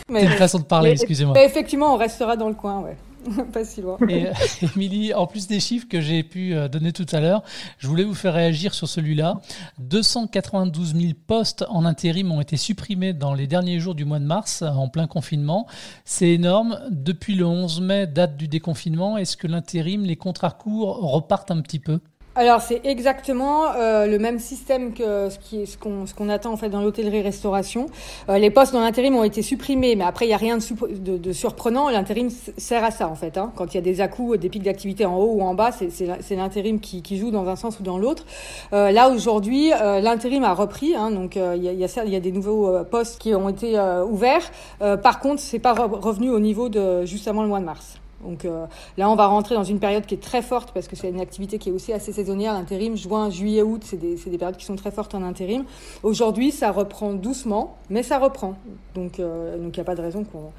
c'est 0.09 0.23
une 0.23 0.29
façon 0.29 0.59
de 0.59 0.63
parler, 0.63 0.91
excusez-moi. 0.91 1.35
Effectivement, 1.43 1.93
on 1.93 1.97
dans 2.35 2.49
le 2.49 2.55
coin, 2.55 2.81
ouais. 2.81 2.97
pas 3.53 3.65
si 3.65 3.81
loin. 3.81 3.97
Et 4.09 4.27
euh, 4.27 4.33
Émilie, 4.75 5.13
en 5.13 5.27
plus 5.27 5.47
des 5.47 5.59
chiffres 5.59 5.87
que 5.87 6.01
j'ai 6.01 6.23
pu 6.23 6.53
euh, 6.53 6.67
donner 6.67 6.91
tout 6.91 7.05
à 7.11 7.19
l'heure, 7.19 7.43
je 7.77 7.87
voulais 7.87 8.03
vous 8.03 8.13
faire 8.13 8.33
réagir 8.33 8.73
sur 8.73 8.87
celui-là. 8.87 9.41
292 9.79 10.95
000 10.95 11.13
postes 11.27 11.65
en 11.69 11.85
intérim 11.85 12.31
ont 12.31 12.41
été 12.41 12.57
supprimés 12.57 13.13
dans 13.13 13.33
les 13.33 13.47
derniers 13.47 13.79
jours 13.79 13.95
du 13.95 14.05
mois 14.05 14.19
de 14.19 14.25
mars, 14.25 14.61
en 14.61 14.89
plein 14.89 15.07
confinement. 15.07 15.67
C'est 16.03 16.29
énorme. 16.29 16.79
Depuis 16.89 17.35
le 17.35 17.45
11 17.45 17.81
mai, 17.81 18.07
date 18.07 18.37
du 18.37 18.47
déconfinement, 18.47 19.17
est-ce 19.17 19.37
que 19.37 19.47
l'intérim, 19.47 20.03
les 20.03 20.15
contrats 20.15 20.51
courts 20.51 20.97
repartent 21.11 21.51
un 21.51 21.61
petit 21.61 21.79
peu? 21.79 21.99
Alors 22.37 22.59
c'est 22.59 22.81
exactement 22.83 23.71
euh, 23.77 24.07
le 24.07 24.19
même 24.19 24.39
système 24.39 24.93
que 24.93 25.29
ce 25.29 26.13
qu'on 26.13 26.29
attend 26.29 26.51
en 26.51 26.57
fait 26.57 26.67
dans 26.67 26.81
l'hôtellerie-restauration. 26.81 27.85
Euh, 28.27 28.37
les 28.37 28.49
postes 28.49 28.73
dans 28.73 28.81
l'intérim 28.81 29.15
ont 29.15 29.23
été 29.23 29.41
supprimés, 29.41 29.95
mais 29.95 30.03
après 30.03 30.25
il 30.25 30.29
y 30.29 30.33
a 30.33 30.37
rien 30.37 30.57
de, 30.57 31.31
surprenant. 31.31 31.89
L'intérim 31.89 32.29
sert 32.29 32.83
à 32.83 32.91
ça 32.91 33.07
en 33.07 33.15
fait. 33.15 33.37
Hein. 33.37 33.53
Quand 33.55 33.73
il 33.73 33.75
y 33.75 33.77
a 33.77 33.81
des 33.81 34.01
à-coups, 34.01 34.37
des 34.37 34.49
pics 34.49 34.63
d'activité 34.63 35.05
en 35.05 35.15
haut 35.15 35.35
ou 35.35 35.41
en 35.43 35.53
bas, 35.53 35.71
c'est 35.71 36.35
l'intérim 36.35 36.81
qui, 36.81 37.17
joue 37.17 37.31
dans 37.31 37.47
un 37.47 37.55
sens 37.55 37.79
ou 37.79 37.83
dans 37.83 37.97
l'autre. 37.97 38.25
Euh, 38.73 38.91
là 38.91 39.09
aujourd'hui, 39.09 39.71
euh, 39.71 40.01
l'intérim 40.01 40.43
a 40.43 40.53
repris, 40.53 40.93
hein, 40.93 41.11
donc 41.11 41.37
il 41.37 41.63
y 41.63 41.69
a, 41.69 41.71
il 41.71 41.79
y, 41.79 41.85
a, 41.85 42.03
il 42.03 42.11
y 42.11 42.15
a 42.17 42.19
des 42.19 42.33
nouveaux 42.33 42.83
postes 42.83 43.17
qui 43.17 43.33
ont 43.33 43.47
été 43.47 43.79
ouverts. 44.09 44.51
par 44.79 45.19
contre, 45.19 45.39
c'est 45.39 45.59
pas 45.59 45.73
revenu 45.73 46.29
au 46.31 46.39
niveau 46.39 46.67
de 46.67 47.05
juste 47.05 47.29
avant 47.29 47.43
le 47.43 47.47
mois 47.47 47.61
de 47.61 47.65
mars. 47.65 47.97
Donc 48.25 48.45
euh, 48.45 48.65
là, 48.97 49.09
on 49.09 49.15
va 49.15 49.27
rentrer 49.27 49.55
dans 49.55 49.63
une 49.63 49.79
période 49.79 50.05
qui 50.05 50.15
est 50.15 50.23
très 50.23 50.41
forte 50.41 50.71
parce 50.73 50.87
que 50.87 50.95
c'est 50.95 51.09
une 51.09 51.21
activité 51.21 51.57
qui 51.57 51.69
est 51.69 51.71
aussi 51.71 51.93
assez 51.93 52.11
saisonnière. 52.11 52.53
L'intérim, 52.53 52.97
juin, 52.97 53.29
juillet, 53.29 53.61
août, 53.61 53.81
c'est 53.85 53.97
des, 53.97 54.15
des, 54.15 54.37
périodes 54.37 54.57
qui 54.57 54.65
sont 54.65 54.75
très 54.75 54.91
fortes 54.91 55.15
en 55.15 55.23
intérim. 55.23 55.65
Aujourd'hui, 56.03 56.51
ça 56.51 56.71
reprend 56.71 57.13
doucement, 57.13 57.77
mais 57.89 58.03
ça 58.03 58.17
reprend. 58.17 58.55
Donc 58.95 59.19
euh, 59.19 59.57
il 59.59 59.67
n'y 59.67 59.79
a 59.79 59.83
pas 59.83 59.95
de 59.95 60.01
raison 60.01 60.23
qu'on 60.23 60.51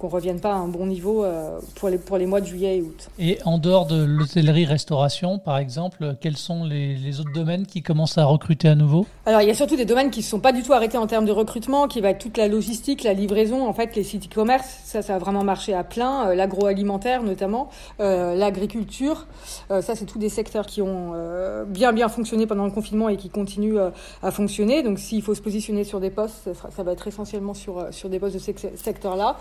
qu'on 0.00 0.08
revienne 0.08 0.40
pas 0.40 0.52
à 0.52 0.56
un 0.56 0.68
bon 0.68 0.86
niveau 0.86 1.24
euh, 1.24 1.58
pour, 1.76 1.90
les, 1.90 1.98
pour 1.98 2.16
les 2.16 2.26
mois 2.26 2.40
de 2.40 2.46
juillet 2.46 2.78
et 2.78 2.82
août. 2.82 3.08
Et 3.18 3.38
en 3.44 3.58
dehors 3.58 3.86
de 3.86 4.02
l'hôtellerie-restauration, 4.02 5.38
par 5.38 5.58
exemple, 5.58 6.16
quels 6.20 6.38
sont 6.38 6.64
les, 6.64 6.96
les, 6.96 7.20
autres 7.20 7.32
domaines 7.32 7.66
qui 7.66 7.82
commencent 7.82 8.16
à 8.16 8.24
recruter 8.24 8.68
à 8.68 8.74
nouveau? 8.74 9.06
Alors, 9.26 9.42
il 9.42 9.48
y 9.48 9.50
a 9.50 9.54
surtout 9.54 9.76
des 9.76 9.84
domaines 9.84 10.10
qui 10.10 10.20
ne 10.20 10.24
sont 10.24 10.40
pas 10.40 10.52
du 10.52 10.62
tout 10.62 10.72
arrêtés 10.72 10.96
en 10.96 11.06
termes 11.06 11.26
de 11.26 11.32
recrutement, 11.32 11.86
qui 11.86 12.00
va 12.00 12.10
être 12.10 12.18
toute 12.18 12.38
la 12.38 12.48
logistique, 12.48 13.02
la 13.02 13.12
livraison, 13.12 13.68
en 13.68 13.74
fait, 13.74 13.94
les 13.94 14.02
sites 14.02 14.26
e-commerce, 14.26 14.80
ça, 14.84 15.02
ça 15.02 15.16
a 15.16 15.18
vraiment 15.18 15.44
marché 15.44 15.74
à 15.74 15.84
plein, 15.84 16.30
euh, 16.30 16.34
l'agroalimentaire 16.34 17.22
notamment, 17.22 17.68
euh, 18.00 18.34
l'agriculture, 18.34 19.26
euh, 19.70 19.82
ça, 19.82 19.94
c'est 19.94 20.06
tous 20.06 20.18
des 20.18 20.28
secteurs 20.28 20.66
qui 20.66 20.82
ont 20.82 21.12
euh, 21.14 21.64
bien, 21.64 21.92
bien 21.92 22.08
fonctionné 22.08 22.46
pendant 22.46 22.64
le 22.64 22.70
confinement 22.70 23.08
et 23.08 23.16
qui 23.16 23.28
continuent 23.28 23.78
à 24.22 24.30
fonctionner. 24.30 24.82
Donc, 24.82 24.98
s'il 24.98 25.22
faut 25.22 25.34
se 25.34 25.42
positionner 25.42 25.84
sur 25.84 26.00
des 26.00 26.10
postes, 26.10 26.52
ça, 26.54 26.70
ça 26.74 26.82
va 26.82 26.92
être 26.92 27.06
essentiellement 27.06 27.54
sur, 27.54 27.86
sur 27.90 28.08
des 28.08 28.18
postes 28.18 28.34
de 28.34 28.38
ce 28.38 28.52
secteur-là. 28.76 29.36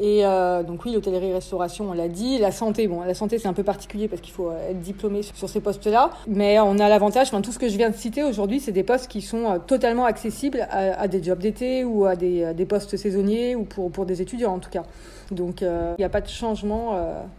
Et 0.00 0.24
euh, 0.24 0.62
donc 0.62 0.84
oui, 0.84 0.92
l'hôtellerie-restauration, 0.92 1.90
on 1.90 1.92
l'a 1.92 2.08
dit. 2.08 2.38
La 2.38 2.50
santé, 2.50 2.88
bon, 2.88 3.02
la 3.02 3.14
santé 3.14 3.38
c'est 3.38 3.48
un 3.48 3.52
peu 3.52 3.62
particulier 3.62 4.08
parce 4.08 4.22
qu'il 4.22 4.32
faut 4.32 4.48
euh, 4.48 4.70
être 4.70 4.80
diplômé 4.80 5.22
sur, 5.22 5.48
ces 5.48 5.60
postes-là. 5.60 6.10
Mais 6.26 6.58
on 6.60 6.78
a 6.78 6.88
l'avantage, 6.88 7.28
enfin 7.28 7.42
tout 7.42 7.52
ce 7.52 7.58
que 7.58 7.68
je 7.68 7.76
viens 7.76 7.90
de 7.90 7.96
citer 7.96 8.22
aujourd'hui, 8.22 8.60
c'est 8.60 8.72
des 8.72 8.84
postes 8.84 9.08
qui 9.08 9.20
sont 9.20 9.50
euh, 9.50 9.58
totalement 9.58 10.06
accessibles 10.06 10.66
à, 10.70 11.00
à 11.00 11.08
des 11.08 11.22
jobs 11.22 11.38
d'été 11.38 11.84
ou 11.84 12.06
à 12.06 12.16
des, 12.16 12.54
des, 12.54 12.64
postes 12.64 12.96
saisonniers 12.96 13.54
ou 13.54 13.64
pour, 13.64 13.90
pour 13.90 14.06
des 14.06 14.22
étudiants 14.22 14.54
en 14.54 14.58
tout 14.58 14.70
cas. 14.70 14.84
Donc 15.30 15.62
il 15.62 15.94
n'y 15.98 16.04
a 16.04 16.10
pas 16.10 16.20
de 16.20 16.28
changement 16.28 16.98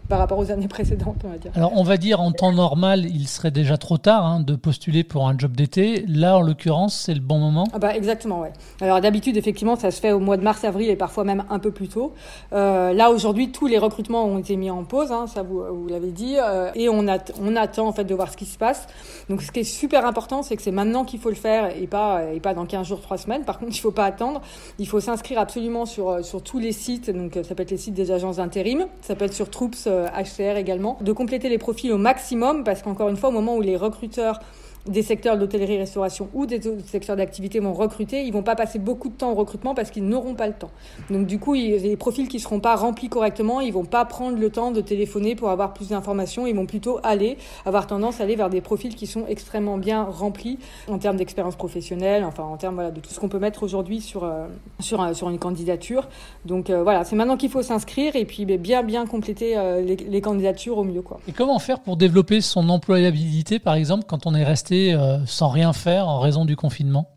par 0.10 0.17
rapport 0.17 0.39
aux 0.39 0.50
années 0.50 0.67
précédentes, 0.67 1.17
on 1.24 1.29
va 1.29 1.38
dire. 1.38 1.51
Alors 1.55 1.74
on 1.75 1.83
va 1.83 1.98
dire 1.98 2.22
en 2.22 2.31
temps 2.31 2.51
normal, 2.51 3.05
il 3.05 3.27
serait 3.27 3.51
déjà 3.51 3.77
trop 3.77 3.98
tard 3.98 4.25
hein, 4.25 4.39
de 4.39 4.55
postuler 4.55 5.03
pour 5.03 5.27
un 5.27 5.38
job 5.38 5.55
d'été. 5.55 6.03
Là, 6.07 6.38
en 6.38 6.41
l'occurrence, 6.41 6.95
c'est 6.95 7.13
le 7.13 7.19
bon 7.19 7.38
moment? 7.38 7.65
Ah 7.72 7.79
bah 7.79 7.95
exactement, 7.95 8.39
ouais. 8.39 8.51
Alors 8.81 9.00
d'habitude, 9.00 9.38
effectivement, 9.38 9.75
ça 9.75 9.91
se 9.91 10.00
fait 10.00 10.12
au 10.12 10.19
mois 10.19 10.38
de 10.38 10.43
mars-avril 10.43 10.89
et 10.89 10.95
parfois 10.95 11.24
même 11.24 11.43
un 11.51 11.60
peu 11.60 11.69
plus 11.72 11.88
tôt. 11.88 12.13
Euh, 12.52 12.94
là 12.94 13.10
aujourd'hui, 13.10 13.52
tous 13.52 13.68
les 13.68 13.78
recrutements 13.78 14.26
ont 14.26 14.38
été 14.38 14.56
mis 14.56 14.70
en 14.70 14.84
pause, 14.84 15.12
hein, 15.12 15.28
ça 15.28 15.44
vous, 15.44 15.64
vous 15.64 15.88
l'avez 15.88 16.12
dit, 16.12 16.36
euh, 16.38 16.72
et 16.76 16.90
on, 16.90 17.06
on 17.42 17.56
attend 17.56 17.88
en 17.88 17.94
fait 17.94 18.04
de 18.04 18.14
voir 18.14 18.32
ce 18.32 18.38
qui 18.38 18.46
se 18.46 18.58
passe. 18.58 18.88
Donc 19.30 19.42
ce 19.42 19.52
qui 19.52 19.62
est 19.62 19.64
super 19.64 20.06
important, 20.06 20.44
c'est 20.44 20.56
que 20.56 20.62
c'est 20.62 20.72
maintenant 20.72 21.06
qu'il 21.06 21.20
faut 21.20 21.30
le 21.30 21.36
faire 21.36 21.76
et 21.76 21.88
pas 21.88 22.24
et 22.34 22.40
pas 22.40 22.54
dans 22.54 22.66
15 22.66 22.88
jours, 22.88 23.02
3 23.02 23.18
semaines. 23.18 23.44
Par 23.44 23.60
contre, 23.60 23.72
il 23.76 23.80
faut 23.80 23.92
pas 23.92 24.06
attendre. 24.06 24.42
Il 24.80 24.88
faut 24.88 25.00
s'inscrire 25.00 25.40
absolument 25.40 25.86
sur 25.86 26.10
euh, 26.10 26.22
sur 26.22 26.42
tous 26.42 26.60
les 26.60 26.72
sites. 26.72 27.10
Donc 27.10 27.40
ça 27.44 27.56
peut 27.56 27.64
être 27.64 27.72
les 27.72 27.78
sites 27.78 27.94
des 27.94 28.12
agences 28.12 28.38
d'intérim, 28.38 28.88
ça 29.02 29.16
peut 29.16 29.26
être 29.26 29.34
sur 29.34 29.50
Troops 29.50 29.88
HCR 29.88 30.58
également. 30.58 30.98
De 31.02 31.12
compléter 31.12 31.50
les 31.50 31.58
profils 31.58 31.92
au 31.92 31.98
maximum 31.98 32.64
parce 32.64 32.82
qu'encore 32.82 33.10
une 33.10 33.18
fois, 33.18 33.30
au 33.30 33.34
moment 33.34 33.56
où 33.56 33.62
les 33.62 33.78
recruteurs 33.78 34.40
des 34.88 35.02
secteurs 35.02 35.36
de 35.36 35.42
l'hôtellerie-restauration 35.42 36.30
ou 36.34 36.46
des 36.46 36.60
secteurs 36.86 37.16
d'activité 37.16 37.60
vont 37.60 37.74
recruter, 37.74 38.24
ils 38.24 38.34
vont 38.34 38.44
pas 38.44 38.56
passer 38.56 38.80
beaucoup 38.80 39.10
de 39.10 39.13
temps 39.13 39.32
au 39.32 39.36
recrutement 39.36 39.74
parce 39.74 39.92
qu'ils 39.92 40.06
n'auront 40.06 40.36
pas 40.36 40.48
le 40.48 40.54
temps. 40.54 40.72
Donc 41.10 41.25
du 41.25 41.40
coup, 41.40 41.54
les 41.54 41.96
profils 41.96 42.28
qui 42.28 42.40
seront 42.40 42.60
pas 42.60 42.75
remplis 42.75 43.10
correctement, 43.10 43.62
ils 43.62 43.72
vont 43.72 43.86
pas 43.86 44.06
prendre 44.06 44.38
le 44.38 44.50
temps 44.50 44.72
de 44.72 44.82
téléphoner 44.82 45.36
pour 45.36 45.50
avoir 45.50 45.74
plus 45.74 45.90
d'informations, 45.90 46.48
ils 46.48 46.56
vont 46.56 46.66
plutôt 46.66 47.00
aller 47.04 47.38
avoir 47.66 47.88
tendance 47.88 48.20
à 48.20 48.24
aller 48.24 48.36
vers 48.36 48.50
des 48.50 48.62
profils 48.62 48.96
qui 48.96 49.08
sont 49.08 49.25
extrêmement 49.28 49.78
bien 49.78 50.04
remplis 50.04 50.60
en 50.90 50.98
termes 50.98 51.18
d'expérience 51.18 51.56
professionnelle, 51.56 52.24
enfin 52.24 52.44
en 52.44 52.58
termes 52.58 52.75
voilà, 52.75 52.92
de 52.92 53.00
tout 53.00 53.10
ce 53.12 53.20
qu'on 53.20 53.30
peut 53.30 53.40
mettre 53.40 53.63
aujourd'hui 53.63 54.02
sur 54.02 54.24
euh, 54.24 54.48
sur 54.80 55.16
sur 55.16 55.30
une 55.30 55.40
candidature. 55.40 56.10
Donc 56.46 56.70
euh, 56.70 56.84
voilà, 56.84 57.06
c'est 57.06 57.16
maintenant 57.16 57.38
qu'il 57.38 57.50
faut 57.50 57.63
s'inscrire 57.63 58.16
et 58.16 58.25
puis 58.25 58.46
bien 58.46 58.84
bien 58.84 59.06
compléter 59.06 59.58
euh, 59.58 59.82
les, 59.82 59.96
les, 59.96 60.22
candidatures 60.22 60.78
au 60.78 60.84
mieux 60.84 61.02
quoi. 61.02 61.20
Et 61.28 61.32
comment 61.32 61.60
faire 61.60 61.80
pour 61.80 61.96
développer 61.96 62.42
son 62.42 62.70
employabilité 62.70 63.60
par 63.60 63.75
exemple 63.75 64.06
quand 64.08 64.25
on 64.25 64.36
est 64.36 64.44
resté 64.44 64.73
euh, 64.74 65.25
sans 65.25 65.50
rien 65.50 65.74
faire 65.74 66.08
en 66.08 66.20
raison 66.20 66.46
du 66.46 66.56
confinement 66.56 67.10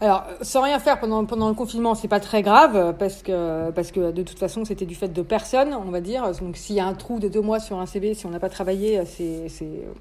alors, 0.00 0.24
sans 0.42 0.62
rien 0.62 0.78
faire 0.78 1.00
pendant, 1.00 1.24
pendant 1.24 1.48
le 1.48 1.54
confinement, 1.54 1.94
c'est 1.94 2.08
pas 2.08 2.20
très 2.20 2.42
grave 2.42 2.94
parce 2.98 3.22
que, 3.22 3.70
parce 3.70 3.92
que 3.92 4.10
de 4.12 4.22
toute 4.22 4.38
façon, 4.38 4.64
c'était 4.64 4.84
du 4.84 4.94
fait 4.94 5.08
de 5.08 5.22
personne, 5.22 5.74
on 5.74 5.90
va 5.90 6.00
dire. 6.00 6.30
Donc, 6.40 6.56
s'il 6.56 6.76
y 6.76 6.80
a 6.80 6.86
un 6.86 6.92
trou 6.92 7.18
de 7.18 7.28
deux 7.28 7.40
mois 7.40 7.60
sur 7.60 7.78
un 7.78 7.86
CV, 7.86 8.12
si 8.12 8.26
on 8.26 8.30
n'a 8.30 8.38
pas 8.38 8.50
travaillé, 8.50 9.00
c'est 9.06 9.48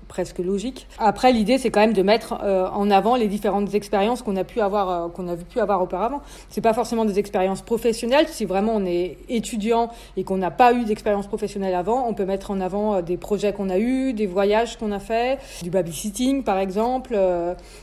presque 0.08 0.40
logique. 0.40 0.88
Après, 1.00 1.32
l'idée, 1.32 1.58
c'est 1.58 1.70
quand 1.70 1.80
même 1.80 1.94
de 1.94 2.02
mettre 2.02 2.40
euh, 2.44 2.68
en 2.70 2.92
avant 2.92 3.16
les 3.16 3.28
différentes 3.28 3.74
expériences 3.74 4.22
qu'on 4.22 4.36
a 4.36 4.44
pu 4.44 4.60
avoir, 4.60 4.90
euh, 4.90 5.08
qu'on 5.10 5.28
a 5.28 5.36
pu 5.36 5.60
avoir 5.60 5.82
auparavant. 5.82 6.22
C'est 6.50 6.62
pas 6.62 6.74
forcément 6.74 7.06
des 7.06 7.20
expériences 7.20 7.62
professionnelles. 7.62 8.28
Si 8.28 8.46
vraiment 8.46 8.74
on 8.76 8.86
est 8.86 9.18
étudiant 9.30 9.90
et 10.18 10.24
qu'on 10.24 10.38
n'a 10.38 10.52
pas 10.52 10.74
eu 10.74 10.84
d'expérience 10.84 11.28
professionnelle 11.28 11.74
avant, 11.74 12.08
on 12.08 12.14
peut 12.14 12.26
mettre 12.26 12.52
en 12.52 12.60
avant 12.60 12.96
euh, 12.96 13.02
des 13.02 13.18
projets 13.18 13.54
qu'on 13.54 13.70
a 13.70 13.78
eus, 13.78 14.14
des 14.14 14.28
voyages 14.28 14.78
qu'on 14.78 14.92
a 14.92 15.00
fait, 15.00 15.40
du 15.64 15.70
babysitting, 15.70 16.44
par 16.44 16.58
exemple. 16.58 17.18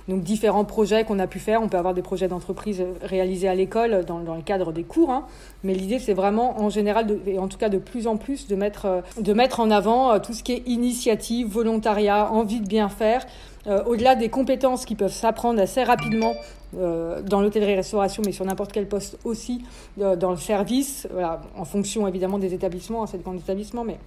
donc, 0.09 0.23
différents 0.23 0.64
projets 0.64 1.04
qu'on 1.04 1.19
a 1.19 1.26
pu 1.26 1.38
faire. 1.38 1.62
On 1.62 1.69
peut 1.69 1.78
avoir 1.78 1.95
des 1.95 2.01
projets 2.02 2.28
d'entreprise 2.28 2.85
réalisés 3.02 3.49
à 3.49 3.54
l'école 3.54 4.04
dans, 4.04 4.18
le 4.18 4.42
cadre 4.42 4.73
des 4.73 4.85
cours. 4.85 5.11
Hein. 5.11 5.25
Mais 5.64 5.75
l'idée, 5.75 5.99
c'est 5.99 6.14
vraiment 6.14 6.61
en 6.61 6.71
général, 6.71 7.06
de, 7.06 7.21
et 7.26 7.38
en 7.38 7.49
tout 7.49 7.59
cas 7.59 7.68
de 7.68 7.78
plus 7.78 8.06
en 8.06 8.16
plus, 8.16 8.47
de 8.49 8.56
mettre, 8.56 8.87
euh, 8.87 9.00
de 9.21 9.32
mettre 9.32 9.61
en 9.61 9.71
avant 9.71 10.12
euh, 10.12 10.18
tout 10.18 10.32
ce 10.32 10.42
qui 10.42 10.52
est 10.52 10.62
initiative, 10.66 11.49
volontariat, 11.49 12.30
envie 12.30 12.61
de 12.61 12.66
bien 12.66 12.88
faire. 12.88 13.25
Euh, 13.66 13.85
au-delà 13.85 14.16
des 14.16 14.28
compétences 14.28 14.85
qui 14.85 14.94
peuvent 14.94 15.12
s'apprendre 15.12 15.61
assez 15.61 15.82
rapidement 15.82 16.35
dans 16.75 17.42
l'hôtellerie-restauration, 17.42 18.23
mais 18.25 18.32
sur 18.32 18.47
n'importe 18.47 18.73
quel 18.73 18.88
poste 18.88 19.18
aussi, 19.25 19.62
dans 19.99 20.30
le 20.30 20.38
service, 20.38 21.06
voilà, 21.12 21.42
en 21.54 21.66
fonction 21.66 22.09
évidemment 22.09 22.38
des 22.38 22.54
établissements, 22.54 23.02
hein, 23.02 23.09
dépend 23.12 23.35
des 23.35 23.40
établissements, 23.40 23.85
mais 23.85 23.99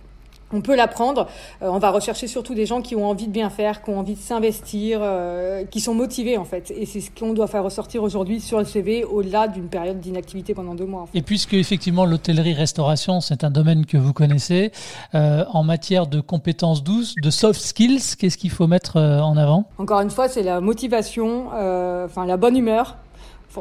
on 0.53 0.61
peut 0.61 0.75
l'apprendre. 0.75 1.27
Euh, 1.61 1.67
on 1.69 1.79
va 1.79 1.91
rechercher 1.91 2.27
surtout 2.27 2.53
des 2.53 2.65
gens 2.65 2.81
qui 2.81 2.95
ont 2.95 3.07
envie 3.09 3.27
de 3.27 3.31
bien 3.31 3.49
faire, 3.49 3.83
qui 3.83 3.89
ont 3.89 3.99
envie 3.99 4.15
de 4.15 4.19
s'investir, 4.19 4.99
euh, 5.01 5.65
qui 5.65 5.79
sont 5.79 5.93
motivés 5.93 6.37
en 6.37 6.45
fait. 6.45 6.71
Et 6.71 6.85
c'est 6.85 7.01
ce 7.01 7.11
qu'on 7.11 7.33
doit 7.33 7.47
faire 7.47 7.63
ressortir 7.63 8.03
aujourd'hui 8.03 8.39
sur 8.39 8.59
le 8.59 8.65
CV 8.65 9.03
au-delà 9.03 9.47
d'une 9.47 9.67
période 9.67 9.99
d'inactivité 9.99 10.53
pendant 10.53 10.75
deux 10.75 10.85
mois. 10.85 11.07
Et 11.13 11.21
puisque 11.21 11.53
effectivement 11.53 12.05
l'hôtellerie-restauration 12.05 13.21
c'est 13.21 13.43
un 13.43 13.51
domaine 13.51 13.85
que 13.85 13.97
vous 13.97 14.13
connaissez, 14.13 14.71
euh, 15.13 15.43
en 15.51 15.63
matière 15.63 16.07
de 16.07 16.19
compétences 16.19 16.83
douces, 16.83 17.15
de 17.21 17.29
soft 17.29 17.59
skills, 17.59 18.15
qu'est-ce 18.17 18.37
qu'il 18.37 18.51
faut 18.51 18.67
mettre 18.67 18.97
en 18.97 19.37
avant? 19.37 19.65
Encore 19.77 20.01
une 20.01 20.09
fois, 20.09 20.27
c'est 20.27 20.43
la 20.43 20.61
motivation, 20.61 21.47
enfin 21.47 22.25
la 22.25 22.37
bonne 22.37 22.55
humeur, 22.55 22.97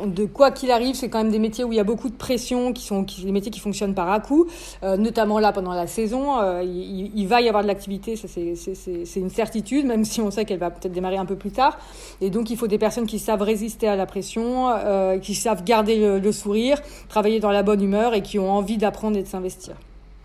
de 0.07 0.25
quoi 0.25 0.51
qu'il 0.51 0.71
arrive, 0.71 0.95
c'est 0.95 1.09
quand 1.09 1.19
même 1.19 1.31
des 1.31 1.39
métiers 1.39 1.65
où 1.65 1.73
il 1.73 1.77
y 1.77 1.81
a 1.81 1.85
beaucoup 1.85 2.09
de 2.09 2.15
pression, 2.15 2.73
qui 2.73 2.85
sont 2.85 3.03
des 3.03 3.33
métiers 3.33 3.51
qui 3.51 3.61
fonctionnent 3.61 3.95
par 3.95 4.11
à-coup, 4.11 4.47
euh, 4.83 4.97
notamment 4.97 5.39
là 5.39 5.53
pendant 5.53 5.73
la 5.73 5.87
saison. 5.87 6.41
Euh, 6.41 6.63
il, 6.63 7.27
va 7.27 7.41
y 7.41 7.49
avoir 7.49 7.63
de 7.63 7.69
l'activité, 7.69 8.17
ça 8.17 8.29
c'est 8.29 9.21
une 9.21 9.31
certitude, 9.31 9.87
même 9.87 10.05
si 10.05 10.21
on 10.21 10.31
sait 10.31 10.45
qu'elle 10.45 10.59
va 10.59 10.71
peut-être 10.71 10.93
démarrer 10.93 11.17
un 11.17 11.27
peu 11.27 11.37
plus 11.37 11.51
tard. 11.51 11.79
Et 12.21 12.31
donc 12.31 12.51
il 12.51 12.57
faut 12.57 12.67
des 12.67 12.79
personnes 12.79 13.07
qui 13.07 13.19
savent 13.19 13.43
résister 13.43 13.89
à 13.89 13.97
la 13.97 14.07
pression, 14.07 14.69
euh, 14.71 15.19
qui 15.19 15.35
savent 15.35 15.65
garder 15.65 16.21
le, 16.21 16.33
sourire, 16.33 16.81
travailler 17.09 17.41
dans 17.41 17.51
la 17.51 17.63
bonne 17.63 17.83
humeur 17.83 18.15
et 18.15 18.23
qui 18.23 18.39
ont 18.39 18.51
envie 18.51 18.77
d'apprendre 18.77 19.17
et 19.17 19.23
de 19.23 19.29
s'investir. 19.29 19.75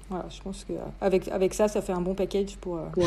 Voilà, 0.10 0.26
je 0.30 0.42
pense 0.42 0.66
qu'avec 0.66 1.28
avec 1.28 1.54
ça, 1.54 1.68
ça 1.68 1.82
fait 1.82 1.94
un 1.94 2.02
bon 2.02 2.16
package 2.16 2.58
pour, 2.60 2.80
pour, 2.94 3.06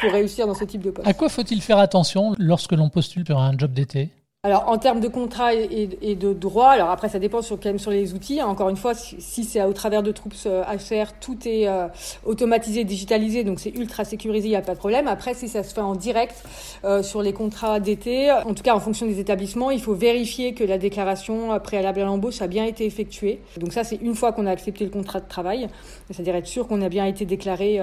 pour 0.00 0.12
réussir 0.12 0.46
dans 0.46 0.54
ce 0.54 0.64
type 0.64 0.82
de 0.82 0.90
poste. 0.90 1.08
À 1.08 1.14
quoi 1.14 1.30
faut-il 1.30 1.62
faire 1.62 1.78
attention 1.78 2.34
lorsque 2.38 2.72
l'on 2.72 2.90
postule 2.90 3.24
pour 3.24 3.38
un 3.38 3.56
job 3.56 3.72
d'été? 3.72 4.10
Alors 4.44 4.68
en 4.68 4.76
termes 4.76 5.00
de 5.00 5.08
contrat 5.08 5.54
et, 5.54 6.14
de 6.14 6.32
droit, 6.34 6.68
alors 6.68 6.90
après 6.90 7.08
ça 7.08 7.18
dépend 7.18 7.40
sur, 7.40 7.56
quand 7.56 7.70
même 7.70 7.78
sur 7.78 7.90
les 7.90 8.12
outils. 8.12 8.40
Hein. 8.40 8.46
Encore 8.46 8.68
une 8.68 8.76
fois, 8.76 8.92
si, 8.94 9.42
c'est 9.42 9.62
au 9.62 9.72
travers 9.72 10.02
de 10.02 10.12
troupes 10.12 10.34
HR, 10.34 10.48
euh, 10.48 11.04
tout 11.18 11.38
est 11.46 11.66
euh, 11.66 11.88
automatisé, 12.26 12.84
digitalisé, 12.84 13.42
donc 13.42 13.58
c'est 13.58 13.70
ultra 13.70 14.04
sécurisé, 14.04 14.48
il 14.48 14.50
n'y 14.50 14.56
a 14.56 14.60
pas 14.60 14.74
de 14.74 14.78
problème. 14.78 15.08
Après, 15.08 15.32
si 15.32 15.48
ça 15.48 15.62
se 15.62 15.72
fait 15.72 15.80
en 15.80 15.94
direct 15.94 16.44
euh, 16.84 17.02
sur 17.02 17.22
les 17.22 17.32
contrats 17.32 17.80
d'été, 17.80 18.30
en 18.30 18.52
tout 18.52 18.62
cas 18.62 18.74
en 18.74 18.80
fonction 18.80 19.06
des 19.06 19.18
établissements, 19.18 19.70
il 19.70 19.80
faut 19.80 19.94
vérifier 19.94 20.52
que 20.52 20.62
la 20.62 20.76
déclaration 20.76 21.58
préalable 21.60 22.00
à 22.00 22.04
l'embauche 22.04 22.42
a 22.42 22.46
bien 22.46 22.66
été 22.66 22.84
effectuée. 22.84 23.40
Donc 23.56 23.72
ça, 23.72 23.82
c'est 23.82 23.96
une 23.96 24.14
fois 24.14 24.32
qu'on 24.32 24.44
a 24.44 24.50
accepté 24.50 24.84
le 24.84 24.90
contrat 24.90 25.20
de 25.20 25.28
travail, 25.28 25.68
c'est-à-dire 26.10 26.36
être 26.36 26.46
sûr 26.46 26.68
qu'on 26.68 26.82
a 26.82 26.90
bien 26.90 27.06
été 27.06 27.24
déclaré 27.24 27.80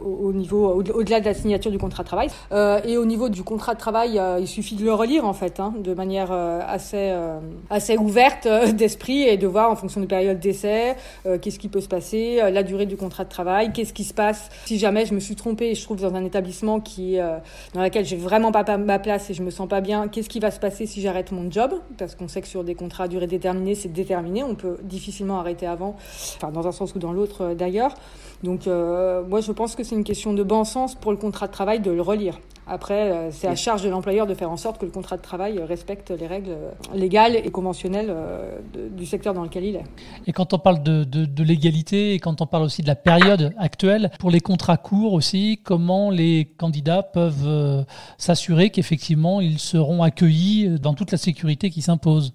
au, 0.00 0.32
niveau 0.32 0.72
au-delà 0.72 1.20
de 1.20 1.26
la 1.26 1.34
signature 1.34 1.70
du 1.70 1.78
contrat 1.78 2.02
de 2.02 2.08
travail. 2.08 2.28
et 2.86 2.96
au 2.96 3.04
niveau 3.04 3.28
du 3.28 3.42
contrat 3.42 3.74
de 3.74 3.78
travail, 3.78 4.18
il 4.40 4.48
suffit 4.48 4.74
de 4.74 4.84
le 4.84 4.94
relire 4.94 5.26
en 5.26 5.34
fait. 5.34 5.60
Hein. 5.60 5.65
Hein, 5.66 5.74
de 5.80 5.94
manière 5.94 6.28
euh, 6.30 6.60
assez, 6.66 7.10
euh, 7.10 7.40
assez 7.70 7.96
ouverte 7.96 8.46
euh, 8.46 8.72
d'esprit 8.72 9.22
et 9.22 9.36
de 9.36 9.46
voir 9.46 9.70
en 9.70 9.76
fonction 9.76 10.00
des 10.00 10.06
périodes 10.06 10.38
d'essai, 10.38 10.94
qu'est-ce 11.42 11.58
qui 11.58 11.68
peut 11.68 11.80
se 11.80 11.88
passer, 11.88 12.40
la 12.50 12.62
durée 12.62 12.86
du 12.86 12.96
contrat 12.96 13.24
de 13.24 13.28
travail, 13.28 13.72
qu'est-ce 13.72 13.92
qui 13.92 14.04
se 14.04 14.14
passe 14.14 14.48
si 14.64 14.78
jamais 14.78 15.06
je 15.06 15.14
me 15.14 15.20
suis 15.20 15.34
trompée 15.34 15.70
et 15.70 15.74
je 15.74 15.82
trouve 15.82 16.00
dans 16.00 16.14
un 16.14 16.24
établissement 16.24 16.80
qui, 16.80 17.18
dans 17.74 17.82
lequel 17.82 18.04
j'ai 18.04 18.16
vraiment 18.16 18.52
pas 18.52 18.76
ma 18.76 18.98
place 18.98 19.30
et 19.30 19.34
je 19.34 19.42
me 19.42 19.50
sens 19.50 19.68
pas 19.68 19.80
bien, 19.80 20.08
qu'est-ce 20.08 20.28
qui 20.28 20.40
va 20.40 20.50
se 20.50 20.60
passer 20.60 20.86
si 20.86 21.00
j'arrête 21.00 21.32
mon 21.32 21.50
job? 21.50 21.74
Parce 21.98 22.14
qu'on 22.14 22.28
sait 22.28 22.42
que 22.42 22.48
sur 22.48 22.64
des 22.64 22.74
contrats 22.74 23.04
à 23.04 23.08
durée 23.08 23.26
déterminée, 23.26 23.74
c'est 23.74 23.92
déterminé, 23.92 24.42
on 24.42 24.54
peut 24.54 24.78
difficilement 24.82 25.40
arrêter 25.40 25.66
avant, 25.66 25.96
enfin 26.36 26.50
dans 26.50 26.66
un 26.66 26.72
sens 26.72 26.94
ou 26.94 26.98
dans 26.98 27.12
l'autre 27.12 27.54
d'ailleurs. 27.54 27.94
Donc 28.42 28.66
moi 28.66 29.40
je 29.40 29.52
pense 29.52 29.74
que 29.74 29.82
c'est 29.82 29.94
une 29.94 30.04
question 30.04 30.32
de 30.32 30.42
bon 30.42 30.64
sens 30.64 30.94
pour 30.94 31.10
le 31.10 31.18
contrat 31.18 31.46
de 31.46 31.52
travail 31.52 31.80
de 31.80 31.90
le 31.90 32.02
relire. 32.02 32.38
Après, 32.66 33.30
c'est 33.30 33.46
à 33.46 33.54
charge 33.54 33.82
de 33.82 33.88
l'employeur 33.88 34.26
de 34.26 34.34
faire 34.34 34.50
en 34.50 34.56
sorte 34.56 34.78
que 34.78 34.84
le 34.84 34.90
contrat 34.90 35.16
de 35.16 35.22
travail 35.22 35.60
respecte 35.62 36.10
les 36.10 36.26
règles 36.26 36.56
légales 36.94 37.36
et 37.36 37.50
conventionnelles 37.50 38.10
euh, 38.10 38.58
du 38.90 39.06
secteur 39.06 39.34
dans 39.34 39.42
lequel 39.42 39.64
il 39.64 39.76
est. 39.76 39.84
Et 40.26 40.32
quand 40.32 40.52
on 40.52 40.58
parle 40.58 40.82
de, 40.82 41.04
de, 41.04 41.42
l'égalité 41.42 42.14
et 42.14 42.18
quand 42.18 42.40
on 42.40 42.46
parle 42.46 42.64
aussi 42.64 42.82
de 42.82 42.86
la 42.86 42.96
période 42.96 43.54
actuelle, 43.58 44.10
pour 44.18 44.30
les 44.30 44.40
contrats 44.40 44.76
courts 44.76 45.12
aussi, 45.12 45.60
comment 45.62 46.10
les 46.10 46.48
candidats 46.56 47.02
peuvent 47.02 47.46
euh, 47.46 47.84
s'assurer 48.18 48.70
qu'effectivement 48.70 49.40
ils 49.40 49.58
seront 49.58 50.02
accueillis 50.02 50.80
dans 50.80 50.94
toute 50.94 51.12
la 51.12 51.18
sécurité 51.18 51.70
qui 51.70 51.82
s'impose? 51.82 52.34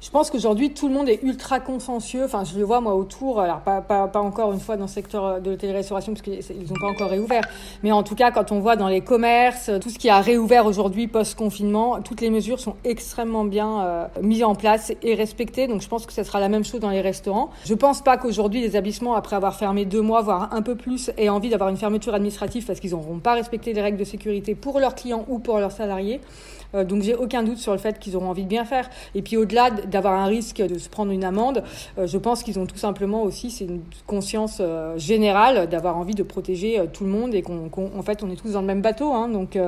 Je 0.00 0.08
pense 0.08 0.30
qu'aujourd'hui, 0.30 0.72
tout 0.72 0.88
le 0.88 0.94
monde 0.94 1.08
est 1.08 1.22
ultra 1.22 1.60
consciencieux. 1.60 2.24
Enfin, 2.24 2.44
je 2.44 2.58
le 2.58 2.64
vois, 2.64 2.80
moi, 2.80 2.94
autour. 2.94 3.40
Alors, 3.40 3.60
pas, 3.60 3.82
pas, 3.82 4.08
pas 4.08 4.20
encore 4.20 4.52
une 4.52 4.60
fois 4.60 4.76
dans 4.76 4.84
le 4.84 4.88
secteur 4.88 5.40
de 5.40 5.50
l'hôtellerie-restauration, 5.50 6.14
parce 6.14 6.22
qu'ils 6.22 6.38
n'ont 6.38 6.80
pas 6.80 6.88
encore 6.88 7.10
réouvert. 7.10 7.42
Mais 7.82 7.92
en 7.92 8.02
tout 8.02 8.14
cas, 8.14 8.30
quand 8.30 8.50
on 8.50 8.60
voit 8.60 8.76
dans 8.76 8.88
les 8.88 9.02
commerces, 9.02 9.70
tout 9.80 9.90
ce 9.90 9.98
qui 9.98 10.08
a 10.08 10.20
réouvert 10.20 10.64
aujourd'hui, 10.64 11.06
post-confinement, 11.06 12.00
toutes 12.00 12.22
les 12.22 12.30
mesures 12.30 12.60
sont 12.60 12.76
extrêmement 12.84 13.44
bien 13.44 13.82
euh, 13.82 14.06
mises 14.22 14.42
en 14.42 14.54
place 14.54 14.92
et 15.02 15.14
respectées. 15.14 15.66
Donc, 15.66 15.82
je 15.82 15.88
pense 15.88 16.06
que 16.06 16.12
ce 16.12 16.22
sera 16.22 16.40
la 16.40 16.48
même 16.48 16.64
chose 16.64 16.80
dans 16.80 16.90
les 16.90 17.02
restaurants. 17.02 17.50
Je 17.66 17.74
pense 17.74 18.00
pas 18.02 18.16
qu'aujourd'hui, 18.16 18.62
les 18.62 18.68
établissements, 18.68 19.14
après 19.14 19.36
avoir 19.36 19.54
fermé 19.56 19.84
deux 19.84 20.02
mois, 20.02 20.22
voire 20.22 20.54
un 20.54 20.62
peu 20.62 20.76
plus, 20.76 21.10
aient 21.18 21.28
envie 21.28 21.50
d'avoir 21.50 21.68
une 21.68 21.76
fermeture 21.76 22.14
administrative 22.14 22.64
parce 22.64 22.80
qu'ils 22.80 22.92
n'auront 22.92 23.18
pas 23.18 23.34
respecté 23.34 23.74
les 23.74 23.82
règles 23.82 23.98
de 23.98 24.04
sécurité 24.04 24.54
pour 24.54 24.80
leurs 24.80 24.94
clients 24.94 25.26
ou 25.28 25.38
pour 25.38 25.58
leurs 25.58 25.72
salariés. 25.72 26.20
Euh, 26.74 26.84
donc 26.84 27.02
j'ai 27.02 27.14
aucun 27.14 27.42
doute 27.42 27.58
sur 27.58 27.72
le 27.72 27.78
fait 27.78 27.98
qu'ils 27.98 28.16
auront 28.16 28.30
envie 28.30 28.44
de 28.44 28.48
bien 28.48 28.64
faire. 28.64 28.88
Et 29.14 29.22
puis 29.22 29.36
au-delà 29.36 29.70
d'avoir 29.70 30.14
un 30.14 30.26
risque 30.26 30.62
de 30.62 30.78
se 30.78 30.88
prendre 30.88 31.12
une 31.12 31.24
amende. 31.24 31.62
je 32.02 32.18
pense 32.18 32.42
qu'ils 32.42 32.58
ont 32.58 32.66
tout 32.66 32.76
simplement 32.76 33.22
aussi, 33.22 33.50
c'est 33.50 33.64
une 33.64 33.82
conscience 34.06 34.62
générale 34.96 35.68
d'avoir 35.68 35.96
envie 35.96 36.14
de 36.14 36.22
protéger 36.22 36.80
tout 36.92 37.04
le 37.04 37.10
monde 37.10 37.34
et 37.34 37.42
qu'en 37.42 38.02
fait, 38.02 38.22
on 38.22 38.30
est 38.30 38.36
tous 38.36 38.52
dans 38.52 38.60
le 38.60 38.66
même 38.66 38.82
bateau. 38.82 39.12
Hein, 39.12 39.28
donc, 39.28 39.58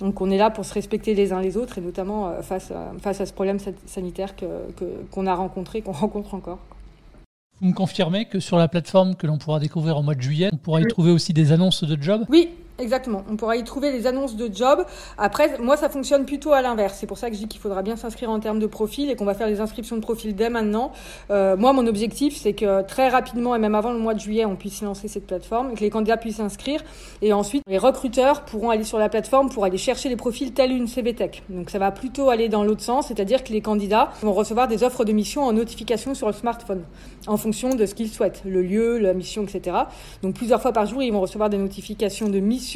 donc, 0.00 0.20
on 0.20 0.30
est 0.30 0.38
là 0.38 0.50
pour 0.50 0.64
se 0.64 0.74
respecter 0.74 1.14
les 1.14 1.32
uns 1.32 1.40
les 1.40 1.56
autres 1.56 1.78
et 1.78 1.80
notamment 1.80 2.32
face, 2.42 2.72
face 3.00 3.20
à 3.20 3.26
ce 3.26 3.32
problème 3.32 3.58
sanitaire 3.86 4.34
qu'on 5.10 5.26
a 5.26 5.34
rencontré, 5.34 5.82
qu'on 5.82 5.92
rencontre 5.98 6.34
encore. 6.34 6.58
Vous 7.60 7.68
me 7.68 7.74
confirmez 7.74 8.26
que 8.26 8.38
sur 8.38 8.56
la 8.56 8.68
plateforme 8.68 9.16
que 9.16 9.26
l'on 9.26 9.36
pourra 9.36 9.58
découvrir 9.58 9.96
au 9.98 10.02
mois 10.02 10.14
de 10.14 10.22
juillet, 10.22 10.48
on 10.52 10.56
pourra 10.56 10.80
y 10.80 10.86
trouver 10.86 11.10
aussi 11.10 11.32
des 11.32 11.50
annonces 11.50 11.82
de 11.82 12.00
jobs 12.00 12.24
Oui, 12.28 12.50
Exactement. 12.80 13.24
On 13.28 13.34
pourra 13.34 13.56
y 13.56 13.64
trouver 13.64 13.90
les 13.90 14.06
annonces 14.06 14.36
de 14.36 14.48
job. 14.54 14.84
Après, 15.16 15.58
moi, 15.58 15.76
ça 15.76 15.88
fonctionne 15.88 16.24
plutôt 16.24 16.52
à 16.52 16.62
l'inverse. 16.62 16.96
C'est 17.00 17.08
pour 17.08 17.18
ça 17.18 17.28
que 17.28 17.34
je 17.34 17.40
dis 17.40 17.48
qu'il 17.48 17.60
faudra 17.60 17.82
bien 17.82 17.96
s'inscrire 17.96 18.30
en 18.30 18.38
termes 18.38 18.60
de 18.60 18.68
profil 18.68 19.10
et 19.10 19.16
qu'on 19.16 19.24
va 19.24 19.34
faire 19.34 19.48
les 19.48 19.60
inscriptions 19.60 19.96
de 19.96 20.00
profil 20.00 20.36
dès 20.36 20.48
maintenant. 20.48 20.92
Euh, 21.32 21.56
moi, 21.56 21.72
mon 21.72 21.88
objectif, 21.88 22.36
c'est 22.36 22.52
que 22.52 22.82
très 22.82 23.08
rapidement 23.08 23.56
et 23.56 23.58
même 23.58 23.74
avant 23.74 23.90
le 23.90 23.98
mois 23.98 24.14
de 24.14 24.20
juillet, 24.20 24.44
on 24.44 24.54
puisse 24.54 24.80
lancer 24.80 25.08
cette 25.08 25.26
plateforme, 25.26 25.74
que 25.74 25.80
les 25.80 25.90
candidats 25.90 26.16
puissent 26.16 26.36
s'inscrire. 26.36 26.80
Et 27.20 27.32
ensuite, 27.32 27.64
les 27.66 27.78
recruteurs 27.78 28.44
pourront 28.44 28.70
aller 28.70 28.84
sur 28.84 28.98
la 28.98 29.08
plateforme 29.08 29.48
pour 29.50 29.64
aller 29.64 29.78
chercher 29.78 30.08
les 30.08 30.16
profils 30.16 30.52
tels 30.52 30.70
une 30.70 30.86
CVTech. 30.86 31.42
Donc, 31.48 31.70
ça 31.70 31.80
va 31.80 31.90
plutôt 31.90 32.30
aller 32.30 32.48
dans 32.48 32.62
l'autre 32.62 32.82
sens, 32.82 33.08
c'est-à-dire 33.08 33.42
que 33.42 33.52
les 33.52 33.60
candidats 33.60 34.12
vont 34.22 34.32
recevoir 34.32 34.68
des 34.68 34.84
offres 34.84 35.04
de 35.04 35.10
mission 35.10 35.42
en 35.42 35.52
notification 35.52 36.14
sur 36.14 36.28
le 36.28 36.32
smartphone, 36.32 36.84
en 37.26 37.36
fonction 37.36 37.70
de 37.70 37.86
ce 37.86 37.96
qu'ils 37.96 38.10
souhaitent, 38.10 38.42
le 38.44 38.62
lieu, 38.62 38.98
la 38.98 39.14
mission, 39.14 39.42
etc. 39.42 39.78
Donc, 40.22 40.36
plusieurs 40.36 40.62
fois 40.62 40.72
par 40.72 40.86
jour, 40.86 41.02
ils 41.02 41.12
vont 41.12 41.20
recevoir 41.20 41.50
des 41.50 41.58
notifications 41.58 42.28
de 42.28 42.38
mission 42.38 42.67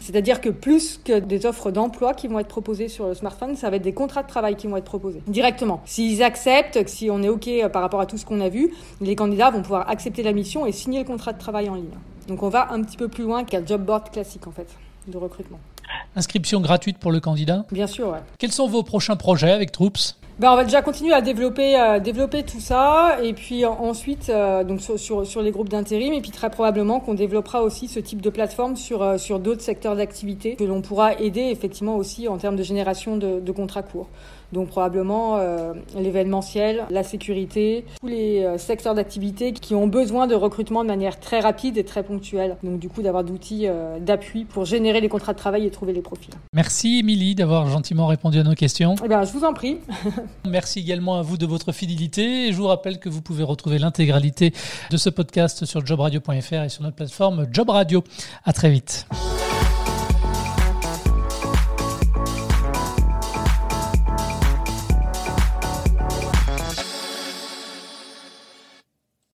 c'est-à-dire 0.00 0.40
que 0.40 0.50
plus 0.50 1.00
que 1.02 1.18
des 1.18 1.46
offres 1.46 1.70
d'emploi 1.70 2.12
qui 2.12 2.28
vont 2.28 2.38
être 2.38 2.48
proposées 2.48 2.88
sur 2.88 3.08
le 3.08 3.14
smartphone, 3.14 3.56
ça 3.56 3.70
va 3.70 3.76
être 3.76 3.82
des 3.82 3.94
contrats 3.94 4.22
de 4.22 4.28
travail 4.28 4.54
qui 4.56 4.66
vont 4.66 4.76
être 4.76 4.84
proposés 4.84 5.22
directement. 5.26 5.80
S'ils 5.86 6.22
acceptent, 6.22 6.86
si 6.88 7.10
on 7.10 7.22
est 7.22 7.28
OK 7.28 7.48
par 7.72 7.82
rapport 7.82 8.00
à 8.00 8.06
tout 8.06 8.18
ce 8.18 8.26
qu'on 8.26 8.40
a 8.40 8.48
vu, 8.48 8.72
les 9.00 9.16
candidats 9.16 9.50
vont 9.50 9.62
pouvoir 9.62 9.88
accepter 9.88 10.22
la 10.22 10.32
mission 10.32 10.66
et 10.66 10.72
signer 10.72 10.98
le 10.98 11.04
contrat 11.06 11.32
de 11.32 11.38
travail 11.38 11.68
en 11.68 11.74
ligne. 11.74 11.88
Donc 12.28 12.42
on 12.42 12.48
va 12.48 12.72
un 12.72 12.82
petit 12.82 12.96
peu 12.96 13.08
plus 13.08 13.24
loin 13.24 13.44
qu'un 13.44 13.64
job 13.64 13.82
board 13.82 14.10
classique 14.10 14.46
en 14.46 14.52
fait 14.52 14.68
de 15.06 15.16
recrutement. 15.18 15.60
Inscription 16.16 16.60
gratuite 16.60 16.98
pour 16.98 17.12
le 17.12 17.20
candidat? 17.20 17.64
Bien 17.70 17.86
sûr, 17.86 18.08
ouais. 18.08 18.20
Quels 18.38 18.52
sont 18.52 18.68
vos 18.68 18.82
prochains 18.82 19.16
projets 19.16 19.50
avec 19.50 19.72
Troops? 19.72 20.16
Ben, 20.40 20.50
on 20.50 20.56
va 20.56 20.64
déjà 20.64 20.82
continuer 20.82 21.12
à 21.12 21.20
développer, 21.20 21.78
euh, 21.78 22.00
développer 22.00 22.42
tout 22.42 22.58
ça, 22.58 23.18
et 23.22 23.34
puis 23.34 23.64
ensuite, 23.64 24.30
euh, 24.30 24.64
donc 24.64 24.80
sur, 24.80 25.24
sur, 25.24 25.42
les 25.42 25.52
groupes 25.52 25.68
d'intérim, 25.68 26.12
et 26.12 26.20
puis 26.20 26.32
très 26.32 26.50
probablement 26.50 26.98
qu'on 26.98 27.14
développera 27.14 27.62
aussi 27.62 27.86
ce 27.86 28.00
type 28.00 28.20
de 28.20 28.30
plateforme 28.30 28.74
sur, 28.74 29.02
euh, 29.02 29.16
sur 29.16 29.38
d'autres 29.38 29.60
secteurs 29.60 29.94
d'activité 29.94 30.56
que 30.56 30.64
l'on 30.64 30.82
pourra 30.82 31.14
aider 31.14 31.42
effectivement 31.42 31.96
aussi 31.96 32.26
en 32.26 32.36
termes 32.38 32.56
de 32.56 32.64
génération 32.64 33.16
de 33.16 33.52
contrats 33.52 33.84
courts. 33.84 34.08
Donc 34.52 34.68
probablement 34.68 35.38
l'événementiel, 35.96 36.84
la 36.90 37.02
sécurité, 37.02 37.84
tous 38.00 38.06
les 38.06 38.46
secteurs 38.58 38.94
d'activité 38.94 39.52
qui 39.52 39.74
ont 39.74 39.86
besoin 39.86 40.26
de 40.26 40.34
recrutement 40.34 40.82
de 40.82 40.88
manière 40.88 41.18
très 41.18 41.40
rapide 41.40 41.76
et 41.76 41.84
très 41.84 42.02
ponctuelle. 42.02 42.56
Donc 42.62 42.78
du 42.78 42.88
coup 42.88 43.02
d'avoir 43.02 43.24
d'outils 43.24 43.66
d'appui 44.00 44.44
pour 44.44 44.64
générer 44.64 45.00
les 45.00 45.08
contrats 45.08 45.32
de 45.32 45.38
travail 45.38 45.66
et 45.66 45.70
trouver 45.70 45.92
les 45.92 46.02
profils. 46.02 46.34
Merci 46.52 46.98
Émilie 47.00 47.34
d'avoir 47.34 47.68
gentiment 47.68 48.06
répondu 48.06 48.38
à 48.38 48.42
nos 48.42 48.54
questions. 48.54 48.94
Eh 49.04 49.08
bien, 49.08 49.24
je 49.24 49.32
vous 49.32 49.44
en 49.44 49.52
prie. 49.52 49.78
Merci 50.48 50.80
également 50.80 51.16
à 51.16 51.22
vous 51.22 51.36
de 51.36 51.46
votre 51.46 51.72
fidélité. 51.72 52.48
Et 52.48 52.52
je 52.52 52.56
vous 52.56 52.66
rappelle 52.66 52.98
que 52.98 53.08
vous 53.08 53.22
pouvez 53.22 53.42
retrouver 53.42 53.78
l'intégralité 53.78 54.52
de 54.90 54.96
ce 54.96 55.10
podcast 55.10 55.64
sur 55.64 55.84
jobradio.fr 55.84 56.54
et 56.54 56.68
sur 56.68 56.82
notre 56.82 56.96
plateforme 56.96 57.46
Job 57.52 57.70
Radio. 57.70 58.02
À 58.44 58.52
très 58.52 58.70
vite. 58.70 59.06